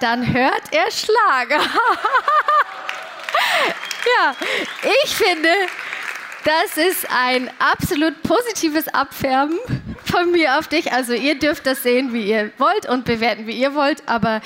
dann 0.00 0.32
hört 0.32 0.62
er 0.72 0.90
Schlager. 0.90 1.60
ja, 4.16 4.34
ich 5.04 5.14
finde, 5.14 5.50
das 6.44 6.76
ist 6.76 7.06
ein 7.10 7.50
absolut 7.58 8.22
positives 8.22 8.88
Abfärben 8.88 9.58
von 10.04 10.30
mir 10.30 10.58
auf 10.58 10.68
dich. 10.68 10.92
Also 10.92 11.12
ihr 11.12 11.38
dürft 11.38 11.66
das 11.66 11.82
sehen, 11.82 12.12
wie 12.12 12.30
ihr 12.30 12.52
wollt 12.58 12.88
und 12.88 13.04
bewerten, 13.04 13.46
wie 13.46 13.60
ihr 13.60 13.74
wollt, 13.74 14.02
aber 14.06 14.40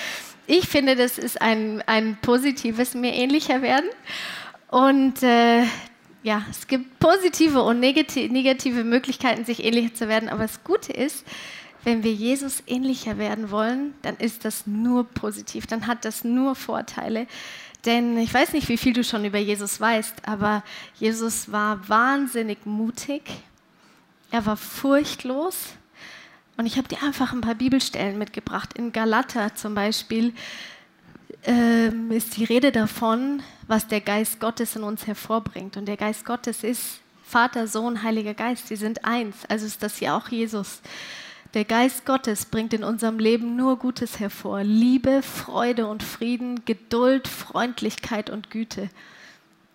ich 0.47 0.69
finde, 0.69 0.97
das 0.97 1.19
ist 1.19 1.41
ein, 1.41 1.83
ein 1.87 2.19
positives 2.21 2.95
mir 2.95 3.13
ähnlicher 3.13 3.63
werden. 3.63 3.89
Und 4.69 5.23
äh, 5.23 5.65
ja, 6.23 6.45
es 6.51 6.67
gibt 6.69 6.99
positive 7.01 7.63
und 7.63 7.81
negative 7.81 8.85
Möglichkeiten, 8.85 9.45
sich 9.45 9.65
ähnlicher 9.65 9.95
zu 9.95 10.09
werden. 10.09 10.29
Aber 10.29 10.43
das 10.43 10.63
Gute 10.63 10.93
ist, 10.93 11.25
wenn 11.85 12.05
wir 12.05 12.13
Jesus 12.13 12.63
ähnlicher 12.67 13.19
werden 13.19 13.51
wollen, 13.51 13.95
dann 14.03 14.17
ist 14.17 14.45
das 14.45 14.67
nur 14.67 15.05
positiv, 15.05 15.67
dann 15.67 15.87
hat 15.87 16.05
das 16.05 16.23
nur 16.23 16.55
Vorteile. 16.55 17.27
Denn 17.85 18.17
ich 18.19 18.33
weiß 18.33 18.53
nicht, 18.53 18.69
wie 18.69 18.77
viel 18.77 18.93
du 18.93 19.03
schon 19.03 19.25
über 19.25 19.39
Jesus 19.39 19.81
weißt, 19.81 20.29
aber 20.29 20.63
Jesus 20.95 21.51
war 21.51 21.89
wahnsinnig 21.89 22.65
mutig, 22.65 23.23
er 24.31 24.47
war 24.47 24.57
furchtlos. 24.57 25.75
Und 26.57 26.67
ich 26.67 26.77
habe 26.77 26.87
dir 26.87 27.03
einfach 27.03 27.33
ein 27.33 27.41
paar 27.41 27.57
Bibelstellen 27.57 28.19
mitgebracht. 28.19 28.75
In 28.79 28.93
Galater 28.93 29.55
zum 29.55 29.75
Beispiel 29.75 30.33
ähm, 31.45 32.13
ist 32.13 32.37
die 32.37 32.45
Rede 32.45 32.71
davon, 32.71 33.43
was 33.73 33.87
der 33.89 34.03
Geist 34.03 34.39
Gottes 34.39 34.77
in 34.77 34.83
uns 34.83 35.07
hervorbringt. 35.07 35.79
Und 35.79 35.87
der 35.87 35.97
Geist 35.97 36.27
Gottes 36.27 36.63
ist 36.63 37.01
Vater, 37.25 37.67
Sohn, 37.67 38.03
Heiliger 38.03 38.35
Geist. 38.35 38.69
Sie 38.69 38.77
sind 38.77 39.07
eins. 39.07 39.47
Also 39.49 39.65
ist 39.65 39.83
das 39.83 39.97
hier 39.97 40.15
auch 40.15 40.29
Jesus. 40.29 40.83
Der 41.55 41.65
Geist 41.65 42.05
Gottes 42.05 42.45
bringt 42.45 42.75
in 42.75 42.85
unserem 42.85 43.19
Leben 43.19 43.57
nur 43.57 43.79
Gutes 43.79 44.21
hervor. 44.21 44.63
Liebe, 44.63 45.23
Freude 45.23 45.87
und 45.87 46.03
Frieden, 46.03 46.67
Geduld, 46.67 47.27
Freundlichkeit 47.27 48.29
und 48.29 48.51
Güte. 48.51 48.91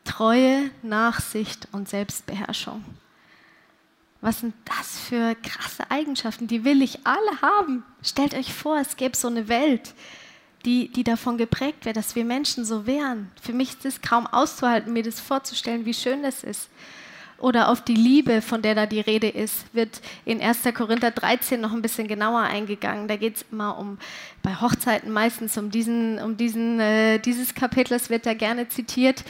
Treue, 0.06 0.70
Nachsicht 0.84 1.68
und 1.72 1.90
Selbstbeherrschung. 1.90 2.86
Was 4.22 4.42
sind 4.42 4.54
das 4.66 5.00
für 5.00 5.34
krasse 5.42 5.90
Eigenschaften? 5.90 6.46
Die 6.46 6.64
will 6.64 6.84
ich 6.84 7.00
alle 7.04 7.42
haben. 7.42 7.84
Stellt 8.04 8.36
euch 8.36 8.54
vor, 8.54 8.78
es 8.78 8.96
gäbe 8.96 9.18
so 9.18 9.28
eine 9.28 9.48
Welt, 9.48 9.96
die, 10.66 10.90
die 10.90 11.04
davon 11.04 11.38
geprägt 11.38 11.86
wäre, 11.86 11.94
dass 11.94 12.16
wir 12.16 12.26
Menschen 12.26 12.66
so 12.66 12.86
wären. 12.86 13.32
Für 13.42 13.54
mich 13.54 13.70
ist 13.70 13.86
es 13.86 14.02
kaum 14.02 14.28
auszuhalten, 14.28 14.94
mir 14.94 15.04
das 15.04 15.20
vorzustellen, 15.20 15.86
wie 15.86 15.94
schön 15.94 16.24
das 16.24 16.44
ist. 16.44 16.70
Oder 17.40 17.70
auf 17.70 17.84
die 17.84 17.94
Liebe, 17.94 18.42
von 18.42 18.64
der 18.64 18.74
da 18.74 18.88
die 18.88 19.00
Rede 19.00 19.30
ist, 19.30 19.66
wird 19.74 20.02
in 20.26 20.42
1. 20.42 20.64
Korinther 20.74 21.12
13 21.12 21.62
noch 21.62 21.72
ein 21.72 21.84
bisschen 21.84 22.08
genauer 22.08 22.42
eingegangen. 22.42 23.08
Da 23.08 23.16
geht 23.16 23.36
es 23.36 23.46
immer 23.52 23.78
um, 23.78 24.00
bei 24.42 24.56
Hochzeiten 24.56 25.12
meistens 25.12 25.56
um, 25.58 25.70
diesen, 25.70 26.20
um 26.20 26.36
diesen, 26.36 26.80
äh, 26.80 27.20
dieses 27.20 27.54
Kapitel, 27.54 27.90
das 27.90 28.10
wird 28.10 28.26
da 28.26 28.34
gerne 28.34 28.70
zitiert. 28.70 29.24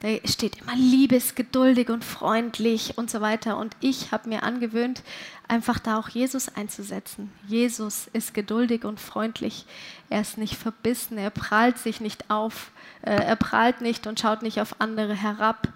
Da 0.00 0.08
steht 0.24 0.62
immer 0.62 0.74
liebesgeduldig 0.74 1.90
und 1.90 2.04
freundlich 2.04 2.96
und 2.96 3.10
so 3.10 3.20
weiter. 3.20 3.58
Und 3.58 3.76
ich 3.80 4.12
habe 4.12 4.30
mir 4.30 4.42
angewöhnt, 4.42 5.02
einfach 5.46 5.78
da 5.78 5.98
auch 5.98 6.08
Jesus 6.08 6.48
einzusetzen. 6.48 7.30
Jesus 7.46 8.08
ist 8.14 8.32
geduldig 8.32 8.84
und 8.84 8.98
freundlich. 8.98 9.66
Er 10.08 10.22
ist 10.22 10.38
nicht 10.38 10.56
verbissen, 10.56 11.18
er 11.18 11.28
prahlt 11.28 11.76
sich 11.76 12.00
nicht 12.00 12.30
auf, 12.30 12.70
äh, 13.02 13.10
er 13.10 13.36
prahlt 13.36 13.82
nicht 13.82 14.06
und 14.06 14.18
schaut 14.18 14.42
nicht 14.42 14.60
auf 14.60 14.80
andere 14.80 15.14
herab. 15.14 15.68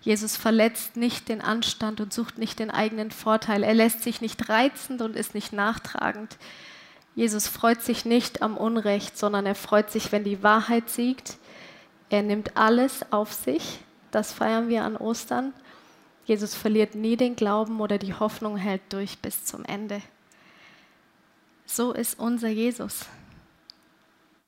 Jesus 0.00 0.36
verletzt 0.36 0.96
nicht 0.96 1.28
den 1.28 1.42
Anstand 1.42 2.00
und 2.00 2.14
sucht 2.14 2.38
nicht 2.38 2.60
den 2.60 2.70
eigenen 2.70 3.10
Vorteil. 3.10 3.62
Er 3.62 3.74
lässt 3.74 4.02
sich 4.02 4.22
nicht 4.22 4.48
reizend 4.48 5.02
und 5.02 5.14
ist 5.14 5.34
nicht 5.34 5.52
nachtragend. 5.52 6.38
Jesus 7.14 7.48
freut 7.48 7.82
sich 7.82 8.06
nicht 8.06 8.40
am 8.40 8.56
Unrecht, 8.56 9.18
sondern 9.18 9.44
er 9.44 9.56
freut 9.56 9.90
sich, 9.90 10.12
wenn 10.12 10.24
die 10.24 10.42
Wahrheit 10.42 10.88
siegt. 10.88 11.36
Er 12.10 12.22
nimmt 12.22 12.56
alles 12.56 13.04
auf 13.12 13.32
sich. 13.32 13.80
Das 14.10 14.32
feiern 14.32 14.68
wir 14.68 14.84
an 14.84 14.96
Ostern. 14.96 15.52
Jesus 16.24 16.54
verliert 16.54 16.94
nie 16.94 17.16
den 17.16 17.36
Glauben 17.36 17.80
oder 17.80 17.98
die 17.98 18.14
Hoffnung 18.14 18.56
hält 18.56 18.82
durch 18.90 19.18
bis 19.18 19.44
zum 19.44 19.64
Ende. 19.64 20.02
So 21.66 21.92
ist 21.92 22.18
unser 22.18 22.48
Jesus. 22.48 23.06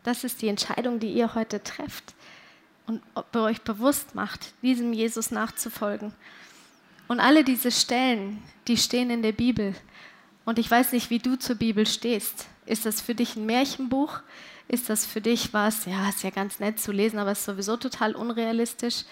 Das 0.02 0.24
ist 0.24 0.40
die 0.42 0.48
Entscheidung, 0.48 1.00
die 1.00 1.12
ihr 1.12 1.34
heute 1.34 1.62
trefft 1.62 2.14
und 2.86 3.02
euch 3.36 3.60
bewusst 3.62 4.14
macht, 4.14 4.52
diesem 4.62 4.92
Jesus 4.92 5.30
nachzufolgen. 5.30 6.14
Und 7.08 7.20
alle 7.20 7.44
diese 7.44 7.70
Stellen, 7.70 8.42
die 8.66 8.76
stehen 8.76 9.10
in 9.10 9.22
der 9.22 9.32
Bibel. 9.32 9.74
Und 10.44 10.58
ich 10.58 10.70
weiß 10.70 10.92
nicht, 10.92 11.10
wie 11.10 11.18
du 11.18 11.38
zur 11.38 11.56
Bibel 11.56 11.86
stehst. 11.86 12.46
Ist 12.66 12.86
das 12.86 13.00
für 13.00 13.14
dich 13.14 13.36
ein 13.36 13.46
Märchenbuch? 13.46 14.20
Ist 14.70 14.88
das 14.88 15.04
für 15.04 15.20
dich 15.20 15.52
was, 15.52 15.84
ja, 15.86 16.08
ist 16.08 16.22
ja 16.22 16.30
ganz 16.30 16.60
nett 16.60 16.78
zu 16.78 16.92
lesen, 16.92 17.18
aber 17.18 17.32
ist 17.32 17.44
sowieso 17.44 17.76
total 17.76 18.14
unrealistisch? 18.14 19.04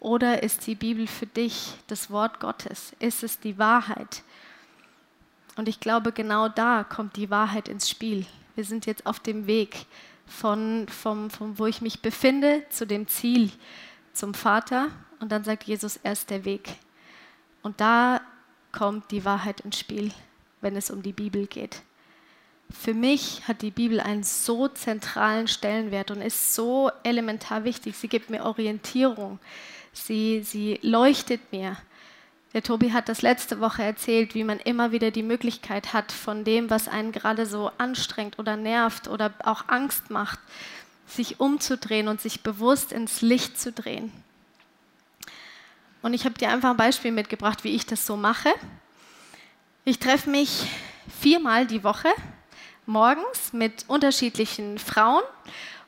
Oder 0.00 0.42
ist 0.42 0.66
die 0.66 0.74
Bibel 0.74 1.06
für 1.06 1.26
dich 1.26 1.74
das 1.86 2.10
Wort 2.10 2.40
Gottes? 2.40 2.92
Ist 2.98 3.22
es 3.22 3.38
die 3.38 3.56
Wahrheit? 3.56 4.24
Und 5.54 5.68
ich 5.68 5.78
glaube, 5.78 6.10
genau 6.10 6.48
da 6.48 6.82
kommt 6.82 7.14
die 7.14 7.30
Wahrheit 7.30 7.68
ins 7.68 7.88
Spiel. 7.88 8.26
Wir 8.56 8.64
sind 8.64 8.84
jetzt 8.84 9.06
auf 9.06 9.20
dem 9.20 9.46
Weg 9.46 9.86
von, 10.26 10.88
vom, 10.88 11.30
vom, 11.30 11.56
wo 11.56 11.66
ich 11.66 11.80
mich 11.80 12.02
befinde, 12.02 12.64
zu 12.70 12.84
dem 12.84 13.06
Ziel, 13.06 13.52
zum 14.12 14.34
Vater. 14.34 14.88
Und 15.20 15.30
dann 15.30 15.44
sagt 15.44 15.68
Jesus, 15.68 16.00
er 16.02 16.14
ist 16.14 16.30
der 16.30 16.44
Weg. 16.44 16.68
Und 17.62 17.80
da 17.80 18.22
kommt 18.72 19.12
die 19.12 19.24
Wahrheit 19.24 19.60
ins 19.60 19.78
Spiel, 19.78 20.10
wenn 20.60 20.74
es 20.74 20.90
um 20.90 21.00
die 21.00 21.12
Bibel 21.12 21.46
geht 21.46 21.80
für 22.72 22.94
mich 22.94 23.46
hat 23.48 23.62
die 23.62 23.70
Bibel 23.70 24.00
einen 24.00 24.22
so 24.22 24.68
zentralen 24.68 25.48
Stellenwert 25.48 26.10
und 26.10 26.20
ist 26.20 26.54
so 26.54 26.90
elementar 27.02 27.64
wichtig. 27.64 27.96
Sie 27.96 28.08
gibt 28.08 28.30
mir 28.30 28.44
Orientierung. 28.44 29.38
Sie, 29.92 30.42
sie 30.42 30.78
leuchtet 30.82 31.52
mir. 31.52 31.76
Der 32.52 32.62
Tobi 32.62 32.92
hat 32.92 33.08
das 33.08 33.22
letzte 33.22 33.60
Woche 33.60 33.82
erzählt, 33.82 34.34
wie 34.34 34.44
man 34.44 34.58
immer 34.58 34.92
wieder 34.92 35.10
die 35.10 35.22
Möglichkeit 35.22 35.92
hat, 35.92 36.10
von 36.10 36.44
dem, 36.44 36.68
was 36.68 36.88
einen 36.88 37.12
gerade 37.12 37.46
so 37.46 37.70
anstrengt 37.78 38.38
oder 38.38 38.56
nervt 38.56 39.08
oder 39.08 39.32
auch 39.44 39.68
Angst 39.68 40.10
macht, 40.10 40.40
sich 41.06 41.38
umzudrehen 41.38 42.08
und 42.08 42.20
sich 42.20 42.42
bewusst 42.42 42.92
ins 42.92 43.20
Licht 43.20 43.60
zu 43.60 43.72
drehen. 43.72 44.12
Und 46.02 46.14
ich 46.14 46.24
habe 46.24 46.34
dir 46.34 46.50
einfach 46.50 46.70
ein 46.70 46.76
Beispiel 46.76 47.12
mitgebracht, 47.12 47.62
wie 47.62 47.74
ich 47.74 47.86
das 47.86 48.06
so 48.06 48.16
mache. 48.16 48.50
Ich 49.84 49.98
treffe 49.98 50.30
mich 50.30 50.66
viermal 51.20 51.66
die 51.66 51.84
Woche 51.84 52.08
morgens 52.90 53.52
mit 53.52 53.84
unterschiedlichen 53.88 54.78
Frauen 54.78 55.22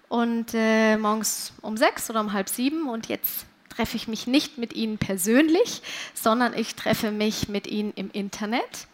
und 0.09 0.55
äh, 0.55 0.97
morgens 0.97 1.53
um 1.61 1.77
sechs 1.77 2.09
oder 2.09 2.21
um 2.21 2.33
halb 2.33 2.49
sieben 2.49 2.89
und 2.89 3.09
jetzt 3.09 3.47
treffe 3.69 3.97
ich 3.97 4.07
mich 4.07 4.27
nicht 4.27 4.59
mit 4.59 4.75
ihnen 4.75 4.99
persönlich, 4.99 5.83
sondern 6.15 6.55
ich 6.55 6.75
treffe 6.75 7.11
mich 7.11 7.49
mit 7.49 7.67
ihnen 7.67 7.93
im 7.97 8.11
Internet, 8.13 8.87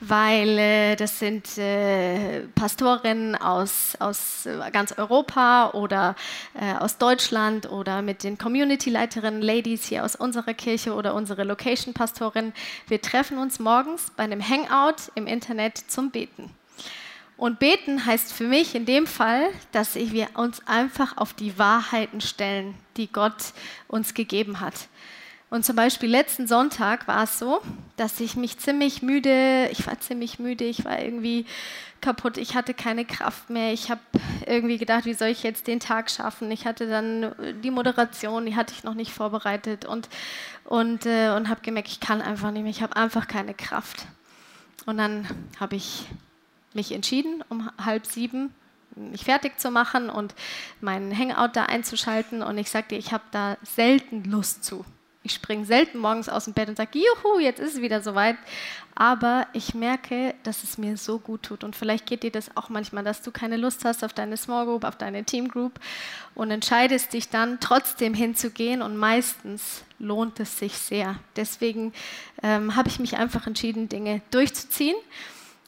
weil 0.00 0.58
äh, 0.58 0.96
das 0.96 1.18
sind 1.18 1.56
äh, 1.56 2.40
Pastorinnen 2.54 3.36
aus, 3.36 3.96
aus 4.00 4.48
ganz 4.72 4.92
Europa 4.98 5.70
oder 5.70 6.16
äh, 6.54 6.74
aus 6.74 6.98
Deutschland 6.98 7.70
oder 7.70 8.02
mit 8.02 8.24
den 8.24 8.36
Community-Leiterinnen, 8.36 9.40
Ladies 9.40 9.86
hier 9.86 10.04
aus 10.04 10.16
unserer 10.16 10.54
Kirche 10.54 10.94
oder 10.94 11.14
unsere 11.14 11.44
Location-Pastorin. 11.44 12.52
Wir 12.88 13.00
treffen 13.00 13.38
uns 13.38 13.60
morgens 13.60 14.10
bei 14.16 14.24
einem 14.24 14.46
Hangout 14.46 15.12
im 15.14 15.26
Internet 15.26 15.78
zum 15.78 16.10
Beten. 16.10 16.50
Und 17.36 17.58
beten 17.58 18.06
heißt 18.06 18.32
für 18.32 18.44
mich 18.44 18.74
in 18.74 18.86
dem 18.86 19.06
Fall, 19.06 19.48
dass 19.72 19.94
wir 19.94 20.28
uns 20.34 20.66
einfach 20.66 21.18
auf 21.18 21.34
die 21.34 21.58
Wahrheiten 21.58 22.20
stellen, 22.20 22.74
die 22.96 23.12
Gott 23.12 23.52
uns 23.88 24.14
gegeben 24.14 24.60
hat. 24.60 24.88
Und 25.48 25.64
zum 25.64 25.76
Beispiel 25.76 26.10
letzten 26.10 26.48
Sonntag 26.48 27.06
war 27.06 27.24
es 27.24 27.38
so, 27.38 27.60
dass 27.96 28.18
ich 28.20 28.36
mich 28.36 28.58
ziemlich 28.58 29.02
müde, 29.02 29.68
ich 29.70 29.86
war 29.86 30.00
ziemlich 30.00 30.38
müde, 30.38 30.64
ich 30.64 30.84
war 30.84 31.00
irgendwie 31.00 31.46
kaputt, 32.00 32.36
ich 32.36 32.56
hatte 32.56 32.74
keine 32.74 33.04
Kraft 33.04 33.48
mehr. 33.48 33.72
Ich 33.72 33.90
habe 33.90 34.00
irgendwie 34.46 34.78
gedacht, 34.78 35.04
wie 35.04 35.14
soll 35.14 35.28
ich 35.28 35.42
jetzt 35.42 35.66
den 35.66 35.78
Tag 35.78 36.10
schaffen? 36.10 36.50
Ich 36.50 36.66
hatte 36.66 36.88
dann 36.88 37.60
die 37.62 37.70
Moderation, 37.70 38.46
die 38.46 38.56
hatte 38.56 38.74
ich 38.76 38.82
noch 38.82 38.94
nicht 38.94 39.12
vorbereitet 39.12 39.84
und, 39.84 40.08
und, 40.64 41.06
äh, 41.06 41.30
und 41.30 41.48
habe 41.48 41.60
gemerkt, 41.62 41.88
ich 41.88 42.00
kann 42.00 42.22
einfach 42.22 42.50
nicht 42.50 42.62
mehr, 42.62 42.70
ich 42.70 42.82
habe 42.82 42.96
einfach 42.96 43.28
keine 43.28 43.54
Kraft. 43.54 44.06
Und 44.84 44.98
dann 44.98 45.26
habe 45.60 45.76
ich 45.76 46.06
mich 46.76 46.92
entschieden, 46.92 47.42
um 47.48 47.68
halb 47.84 48.06
sieben 48.06 48.54
mich 48.96 49.24
fertig 49.24 49.58
zu 49.60 49.70
machen 49.70 50.08
und 50.08 50.34
meinen 50.80 51.16
Hangout 51.16 51.50
da 51.52 51.64
einzuschalten. 51.64 52.42
Und 52.42 52.58
ich 52.58 52.70
sagte, 52.70 52.94
ich 52.94 53.12
habe 53.12 53.24
da 53.30 53.56
selten 53.62 54.24
Lust 54.24 54.64
zu. 54.64 54.84
Ich 55.22 55.34
springe 55.34 55.64
selten 55.64 55.98
morgens 55.98 56.28
aus 56.28 56.44
dem 56.44 56.52
Bett 56.52 56.68
und 56.68 56.76
sage, 56.76 57.00
juhu, 57.00 57.40
jetzt 57.40 57.58
ist 57.58 57.74
es 57.74 57.82
wieder 57.82 58.00
soweit. 58.00 58.36
Aber 58.94 59.48
ich 59.52 59.74
merke, 59.74 60.36
dass 60.44 60.62
es 60.62 60.78
mir 60.78 60.96
so 60.96 61.18
gut 61.18 61.42
tut. 61.42 61.64
Und 61.64 61.74
vielleicht 61.74 62.06
geht 62.06 62.22
dir 62.22 62.30
das 62.30 62.56
auch 62.56 62.68
manchmal, 62.68 63.02
dass 63.02 63.22
du 63.22 63.32
keine 63.32 63.56
Lust 63.56 63.84
hast 63.84 64.04
auf 64.04 64.12
deine 64.12 64.36
Small 64.36 64.66
Group, 64.66 64.84
auf 64.84 64.96
deine 64.96 65.24
Team 65.24 65.48
Group 65.48 65.80
und 66.36 66.52
entscheidest 66.52 67.12
dich 67.12 67.28
dann 67.28 67.58
trotzdem 67.58 68.14
hinzugehen. 68.14 68.82
Und 68.82 68.96
meistens 68.96 69.82
lohnt 69.98 70.38
es 70.38 70.58
sich 70.58 70.74
sehr. 70.74 71.16
Deswegen 71.34 71.92
ähm, 72.44 72.76
habe 72.76 72.88
ich 72.88 73.00
mich 73.00 73.16
einfach 73.16 73.48
entschieden, 73.48 73.88
Dinge 73.88 74.22
durchzuziehen. 74.30 74.96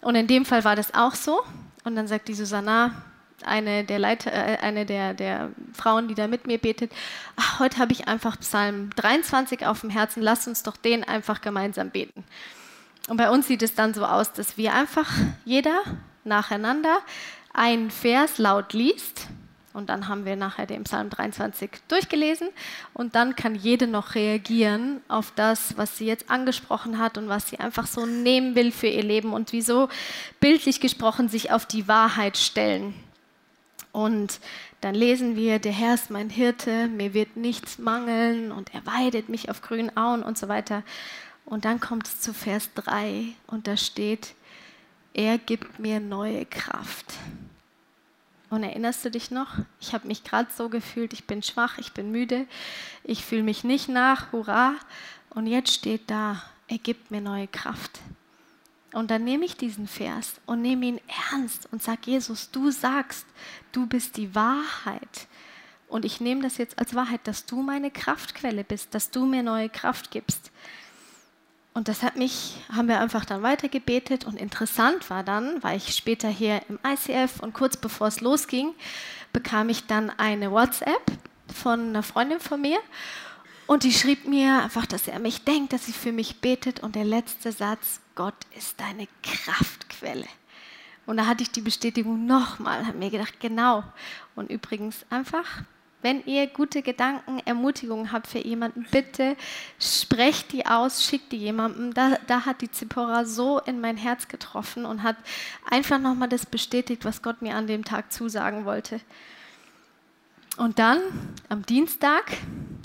Und 0.00 0.14
in 0.14 0.26
dem 0.26 0.44
Fall 0.44 0.64
war 0.64 0.76
das 0.76 0.94
auch 0.94 1.14
so. 1.14 1.42
Und 1.84 1.96
dann 1.96 2.06
sagt 2.06 2.28
die 2.28 2.34
Susanna, 2.34 3.02
eine 3.44 3.84
der, 3.84 3.98
Leiter, 3.98 4.32
äh, 4.32 4.58
eine 4.58 4.84
der, 4.84 5.14
der 5.14 5.50
Frauen, 5.72 6.08
die 6.08 6.14
da 6.14 6.26
mit 6.26 6.46
mir 6.46 6.58
betet, 6.58 6.92
ach, 7.36 7.60
heute 7.60 7.78
habe 7.78 7.92
ich 7.92 8.08
einfach 8.08 8.38
Psalm 8.40 8.90
23 8.96 9.66
auf 9.66 9.80
dem 9.80 9.90
Herzen, 9.90 10.22
lass 10.22 10.46
uns 10.48 10.62
doch 10.62 10.76
den 10.76 11.04
einfach 11.04 11.40
gemeinsam 11.40 11.90
beten. 11.90 12.24
Und 13.08 13.16
bei 13.16 13.30
uns 13.30 13.46
sieht 13.46 13.62
es 13.62 13.74
dann 13.74 13.94
so 13.94 14.04
aus, 14.04 14.32
dass 14.32 14.56
wir 14.56 14.74
einfach 14.74 15.10
jeder 15.44 15.80
nacheinander 16.24 16.98
einen 17.54 17.90
Vers 17.90 18.38
laut 18.38 18.72
liest 18.72 19.28
und 19.78 19.88
dann 19.88 20.08
haben 20.08 20.26
wir 20.26 20.36
nachher 20.36 20.66
den 20.66 20.84
Psalm 20.84 21.08
23 21.08 21.70
durchgelesen 21.88 22.48
und 22.92 23.14
dann 23.14 23.36
kann 23.36 23.54
jede 23.54 23.86
noch 23.86 24.14
reagieren 24.14 25.00
auf 25.08 25.32
das, 25.34 25.78
was 25.78 25.96
sie 25.96 26.06
jetzt 26.06 26.30
angesprochen 26.30 26.98
hat 26.98 27.16
und 27.16 27.28
was 27.28 27.48
sie 27.48 27.58
einfach 27.58 27.86
so 27.86 28.04
nehmen 28.04 28.54
will 28.54 28.72
für 28.72 28.88
ihr 28.88 29.04
Leben 29.04 29.32
und 29.32 29.52
wieso 29.52 29.88
bildlich 30.40 30.80
gesprochen 30.80 31.28
sich 31.28 31.52
auf 31.52 31.64
die 31.64 31.88
Wahrheit 31.88 32.36
stellen. 32.36 32.92
Und 33.92 34.40
dann 34.80 34.94
lesen 34.94 35.36
wir, 35.36 35.58
der 35.58 35.72
Herr 35.72 35.94
ist 35.94 36.10
mein 36.10 36.28
Hirte, 36.28 36.88
mir 36.88 37.14
wird 37.14 37.36
nichts 37.36 37.78
mangeln 37.78 38.52
und 38.52 38.74
er 38.74 38.84
weidet 38.84 39.28
mich 39.28 39.48
auf 39.48 39.62
grünen 39.62 39.96
Auen 39.96 40.22
und 40.22 40.36
so 40.36 40.48
weiter. 40.48 40.82
Und 41.44 41.64
dann 41.64 41.80
kommt 41.80 42.06
es 42.06 42.20
zu 42.20 42.34
Vers 42.34 42.70
3 42.74 43.26
und 43.46 43.66
da 43.66 43.76
steht, 43.76 44.34
er 45.14 45.38
gibt 45.38 45.78
mir 45.78 45.98
neue 45.98 46.44
Kraft. 46.44 47.14
Und 48.50 48.62
erinnerst 48.62 49.04
du 49.04 49.10
dich 49.10 49.30
noch? 49.30 49.58
Ich 49.80 49.92
habe 49.92 50.06
mich 50.06 50.24
gerade 50.24 50.48
so 50.56 50.68
gefühlt, 50.68 51.12
ich 51.12 51.26
bin 51.26 51.42
schwach, 51.42 51.78
ich 51.78 51.92
bin 51.92 52.10
müde, 52.10 52.46
ich 53.04 53.24
fühle 53.24 53.42
mich 53.42 53.62
nicht 53.62 53.88
nach, 53.88 54.32
hurra. 54.32 54.74
Und 55.30 55.46
jetzt 55.46 55.72
steht 55.72 56.10
da, 56.10 56.42
er 56.66 56.78
gibt 56.78 57.10
mir 57.10 57.20
neue 57.20 57.46
Kraft. 57.46 58.00
Und 58.92 59.10
dann 59.10 59.24
nehme 59.24 59.44
ich 59.44 59.56
diesen 59.56 59.86
Vers 59.86 60.40
und 60.46 60.62
nehme 60.62 60.86
ihn 60.86 61.00
ernst 61.30 61.68
und 61.72 61.82
sage, 61.82 62.00
Jesus, 62.06 62.50
du 62.50 62.70
sagst, 62.70 63.26
du 63.72 63.86
bist 63.86 64.16
die 64.16 64.34
Wahrheit. 64.34 65.28
Und 65.88 66.04
ich 66.04 66.20
nehme 66.20 66.42
das 66.42 66.56
jetzt 66.56 66.78
als 66.78 66.94
Wahrheit, 66.94 67.20
dass 67.24 67.44
du 67.44 67.62
meine 67.62 67.90
Kraftquelle 67.90 68.64
bist, 68.64 68.94
dass 68.94 69.10
du 69.10 69.26
mir 69.26 69.42
neue 69.42 69.68
Kraft 69.68 70.10
gibst. 70.10 70.50
Und 71.78 71.86
das 71.86 72.02
hat 72.02 72.16
mich, 72.16 72.56
haben 72.74 72.88
wir 72.88 72.98
einfach 72.98 73.24
dann 73.24 73.44
weitergebetet 73.44 74.24
und 74.24 74.34
interessant 74.34 75.08
war 75.10 75.22
dann, 75.22 75.62
war 75.62 75.76
ich 75.76 75.94
später 75.94 76.28
hier 76.28 76.60
im 76.68 76.80
ICF 76.84 77.38
und 77.38 77.54
kurz 77.54 77.76
bevor 77.76 78.08
es 78.08 78.20
losging, 78.20 78.74
bekam 79.32 79.68
ich 79.68 79.86
dann 79.86 80.10
eine 80.10 80.50
WhatsApp 80.50 81.00
von 81.54 81.90
einer 81.90 82.02
Freundin 82.02 82.40
von 82.40 82.60
mir 82.60 82.80
und 83.68 83.84
die 83.84 83.92
schrieb 83.92 84.26
mir 84.26 84.64
einfach, 84.64 84.86
dass 84.86 85.06
er 85.06 85.20
mich 85.20 85.44
denkt, 85.44 85.72
dass 85.72 85.86
sie 85.86 85.92
für 85.92 86.10
mich 86.10 86.40
betet 86.40 86.80
und 86.80 86.96
der 86.96 87.04
letzte 87.04 87.52
Satz, 87.52 88.00
Gott 88.16 88.34
ist 88.56 88.80
deine 88.80 89.06
Kraftquelle. 89.22 90.26
Und 91.06 91.18
da 91.18 91.26
hatte 91.26 91.44
ich 91.44 91.52
die 91.52 91.60
Bestätigung 91.60 92.26
nochmal, 92.26 92.88
habe 92.88 92.98
mir 92.98 93.10
gedacht, 93.10 93.38
genau. 93.38 93.84
Und 94.34 94.50
übrigens 94.50 95.06
einfach, 95.10 95.62
wenn 96.00 96.24
ihr 96.26 96.46
gute 96.46 96.82
Gedanken, 96.82 97.40
Ermutigungen 97.44 98.12
habt 98.12 98.28
für 98.28 98.38
jemanden, 98.38 98.86
bitte 98.90 99.36
sprecht 99.80 100.52
die 100.52 100.64
aus, 100.64 101.04
schickt 101.04 101.32
die 101.32 101.38
jemandem. 101.38 101.92
Da, 101.92 102.18
da 102.28 102.46
hat 102.46 102.60
die 102.60 102.70
Zippora 102.70 103.24
so 103.24 103.58
in 103.58 103.80
mein 103.80 103.96
Herz 103.96 104.28
getroffen 104.28 104.84
und 104.84 105.02
hat 105.02 105.16
einfach 105.68 105.98
nochmal 105.98 106.28
das 106.28 106.46
bestätigt, 106.46 107.04
was 107.04 107.22
Gott 107.22 107.42
mir 107.42 107.56
an 107.56 107.66
dem 107.66 107.84
Tag 107.84 108.12
zusagen 108.12 108.64
wollte. 108.64 109.00
Und 110.56 110.78
dann 110.78 110.98
am 111.48 111.64
Dienstag 111.64 112.32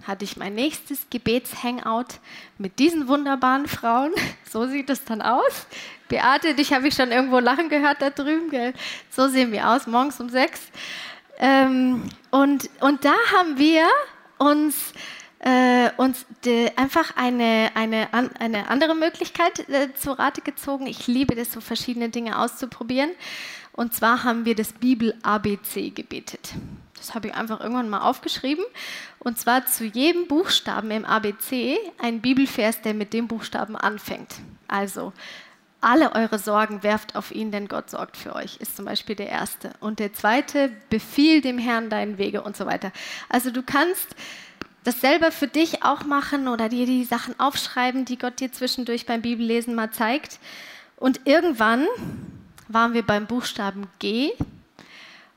hatte 0.06 0.26
ich 0.26 0.38
mein 0.38 0.54
nächstes 0.54 1.08
Gebetshangout 1.10 2.20
mit 2.58 2.78
diesen 2.80 3.08
wunderbaren 3.08 3.68
Frauen. 3.68 4.12
So 4.54 4.68
sieht 4.68 4.92
es 4.92 5.04
dann 5.04 5.24
aus. 5.24 5.66
Beate, 6.10 6.54
dich 6.54 6.74
habe 6.74 6.88
ich 6.88 6.94
schon 6.94 7.12
irgendwo 7.12 7.40
lachen 7.40 7.70
gehört 7.70 8.04
da 8.04 8.12
drüben. 8.12 8.52
Gell? 8.52 8.76
So 9.10 9.28
sehen 9.28 9.52
wir 9.52 9.68
aus, 9.68 9.88
morgens 9.88 10.20
um 10.20 10.30
sechs. 10.30 10.62
Ähm, 11.40 12.04
und, 12.32 12.70
und 12.80 13.06
da 13.06 13.14
haben 13.36 13.58
wir 13.58 13.88
uns, 14.38 14.94
äh, 15.40 15.90
uns 15.98 16.26
de, 16.46 16.72
einfach 16.76 17.16
eine, 17.16 17.72
eine, 17.76 18.08
eine 18.40 18.70
andere 18.70 18.96
Möglichkeit 18.96 19.68
äh, 19.70 19.94
zu 19.94 20.12
Rate 20.12 20.42
gezogen. 20.42 20.88
Ich 20.88 21.08
liebe 21.08 21.36
das, 21.36 21.52
so 21.52 21.62
verschiedene 21.62 22.10
Dinge 22.10 22.40
auszuprobieren. 22.40 23.12
Und 23.72 23.94
zwar 23.94 24.24
haben 24.24 24.46
wir 24.46 24.56
das 24.56 24.74
Bibel-ABC 24.74 25.90
gebetet. 25.90 26.54
Das 26.96 27.16
habe 27.16 27.28
ich 27.28 27.34
einfach 27.34 27.60
irgendwann 27.60 27.90
mal 27.90 28.02
aufgeschrieben. 28.02 28.64
Und 29.20 29.40
zwar 29.40 29.66
zu 29.66 29.84
jedem 29.86 30.28
Buchstaben 30.28 30.92
im 30.92 31.06
ABC 31.06 31.78
ein 31.98 32.22
Bibelvers, 32.22 32.82
der 32.82 32.94
mit 32.94 33.14
dem 33.14 33.28
Buchstaben 33.28 33.76
anfängt. 33.76 34.36
Also, 34.68 35.12
alle 35.84 36.14
eure 36.16 36.40
Sorgen 36.40 36.84
werft 36.84 37.16
auf 37.16 37.32
ihn, 37.32 37.52
denn 37.52 37.68
Gott 37.68 37.90
sorgt 37.90 38.18
für 38.18 38.36
euch, 38.36 38.58
ist 38.58 38.76
zum 38.76 38.86
Beispiel 38.86 39.16
der 39.16 39.30
erste. 39.30 39.74
Und 39.80 40.00
der 40.00 40.14
zweite, 40.14 40.72
befiehl 40.90 41.42
dem 41.42 41.58
Herrn 41.58 41.90
deinen 41.90 42.18
Wege 42.18 42.42
und 42.42 42.56
so 42.56 42.66
weiter. 42.66 42.92
Also 43.30 43.52
du 43.52 43.64
kannst 43.64 44.16
das 44.84 45.00
selber 45.02 45.32
für 45.32 45.48
dich 45.48 45.84
auch 45.84 46.04
machen 46.04 46.48
oder 46.48 46.70
dir 46.70 46.86
die 46.86 47.04
Sachen 47.04 47.40
aufschreiben, 47.40 48.06
die 48.06 48.18
Gott 48.18 48.40
dir 48.40 48.52
zwischendurch 48.52 49.06
beim 49.06 49.22
Bibellesen 49.22 49.76
mal 49.76 49.92
zeigt. 49.92 50.40
Und 50.98 51.22
irgendwann 51.26 51.86
waren 52.68 52.94
wir 52.94 53.04
beim 53.04 53.28
Buchstaben 53.28 53.88
G 54.00 54.32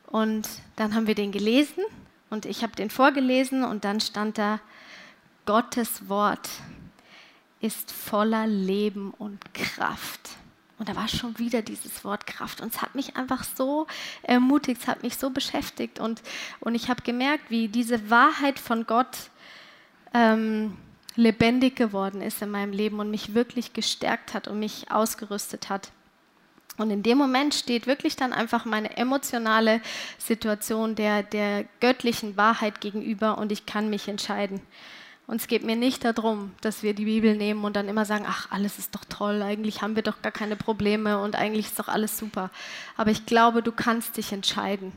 und 0.07 0.49
dann 0.77 0.95
haben 0.95 1.07
wir 1.07 1.15
den 1.15 1.33
gelesen 1.33 1.83
und 2.31 2.47
ich 2.47 2.63
habe 2.63 2.75
den 2.75 2.91
vorgelesen 2.91 3.65
und 3.65 3.85
dann 3.85 4.01
stand 4.01 4.39
da, 4.39 4.61
Gottes 5.45 6.09
Wort 6.09 6.49
ist 7.61 7.91
voller 7.93 8.47
Leben 8.47 9.13
und 9.13 9.41
Kraft. 9.55 10.31
Und 10.79 10.89
da 10.91 10.97
war 10.97 11.09
schon 11.09 11.39
wieder 11.39 11.63
dieses 11.63 12.05
Wort 12.05 12.27
Kraft. 12.27 12.61
Und 12.61 12.75
es 12.75 12.83
hat 12.83 12.95
mich 12.95 13.17
einfach 13.17 13.45
so 13.45 13.87
ermutigt, 14.23 14.83
es 14.83 14.89
hat 14.89 15.03
mich 15.03 15.17
so 15.17 15.31
beschäftigt. 15.31 15.99
Und, 15.99 16.23
und 16.61 16.75
ich 16.75 16.91
habe 16.91 17.03
gemerkt, 17.03 17.51
wie 17.51 17.69
diese 17.69 18.11
Wahrheit 18.11 18.59
von 18.59 18.87
Gott 18.87 19.31
ähm, 20.13 20.77
lebendig 21.15 21.77
geworden 21.77 22.21
ist 22.21 22.43
in 22.43 22.51
meinem 22.51 22.73
Leben 22.73 23.01
und 23.01 23.11
mich 23.11 23.35
wirklich 23.35 23.73
gestärkt 23.73 24.35
hat 24.35 24.49
und 24.49 24.59
mich 24.59 24.91
ausgerüstet 24.91 25.71
hat. 25.71 25.91
Und 26.77 26.91
in 26.91 27.03
dem 27.03 27.17
Moment 27.17 27.55
steht 27.55 27.87
wirklich 27.87 28.17
dann 28.17 28.35
einfach 28.35 28.67
meine 28.67 28.99
emotionale 28.99 29.81
Situation 30.19 30.95
der, 30.95 31.23
der 31.23 31.65
göttlichen 31.81 32.37
Wahrheit 32.37 32.83
gegenüber 32.83 33.39
und 33.39 33.51
ich 33.51 33.65
kann 33.65 33.89
mich 33.89 34.09
entscheiden. 34.09 34.61
Und 35.27 35.41
es 35.41 35.49
geht 35.49 35.65
mir 35.65 35.77
nicht 35.77 36.05
darum, 36.05 36.53
dass 36.61 36.83
wir 36.83 36.95
die 36.95 37.07
Bibel 37.07 37.37
nehmen 37.37 37.65
und 37.65 37.75
dann 37.75 37.89
immer 37.89 38.05
sagen, 38.05 38.25
ach, 38.29 38.51
alles 38.51 38.79
ist 38.79 38.95
doch 38.95 39.05
toll, 39.05 39.43
eigentlich 39.43 39.83
haben 39.83 39.97
wir 39.97 40.05
doch 40.05 40.23
gar 40.23 40.33
keine 40.33 40.55
Probleme 40.55 41.21
und 41.21 41.35
eigentlich 41.35 41.67
ist 41.67 41.79
doch 41.79 41.89
alles 41.89 42.17
super. 42.17 42.51
Aber 42.97 43.11
ich 43.11 43.27
glaube, 43.27 43.63
du 43.63 43.73
kannst 43.73 44.17
dich 44.17 44.33
entscheiden, 44.33 44.93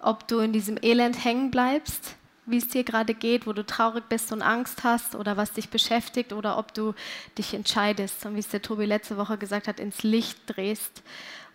ob 0.00 0.26
du 0.26 0.40
in 0.40 0.52
diesem 0.52 0.78
Elend 0.82 1.24
hängen 1.24 1.50
bleibst 1.50 2.16
wie 2.50 2.56
es 2.56 2.68
dir 2.68 2.82
gerade 2.82 3.14
geht, 3.14 3.46
wo 3.46 3.52
du 3.52 3.64
traurig 3.64 4.04
bist 4.08 4.32
und 4.32 4.42
Angst 4.42 4.82
hast 4.84 5.14
oder 5.14 5.36
was 5.36 5.52
dich 5.52 5.68
beschäftigt 5.68 6.32
oder 6.32 6.58
ob 6.58 6.72
du 6.74 6.94
dich 7.36 7.54
entscheidest 7.54 8.24
und 8.24 8.34
wie 8.34 8.40
es 8.40 8.48
der 8.48 8.62
Tobi 8.62 8.86
letzte 8.86 9.16
Woche 9.16 9.36
gesagt 9.36 9.68
hat, 9.68 9.78
ins 9.78 10.02
Licht 10.02 10.38
drehst 10.46 11.02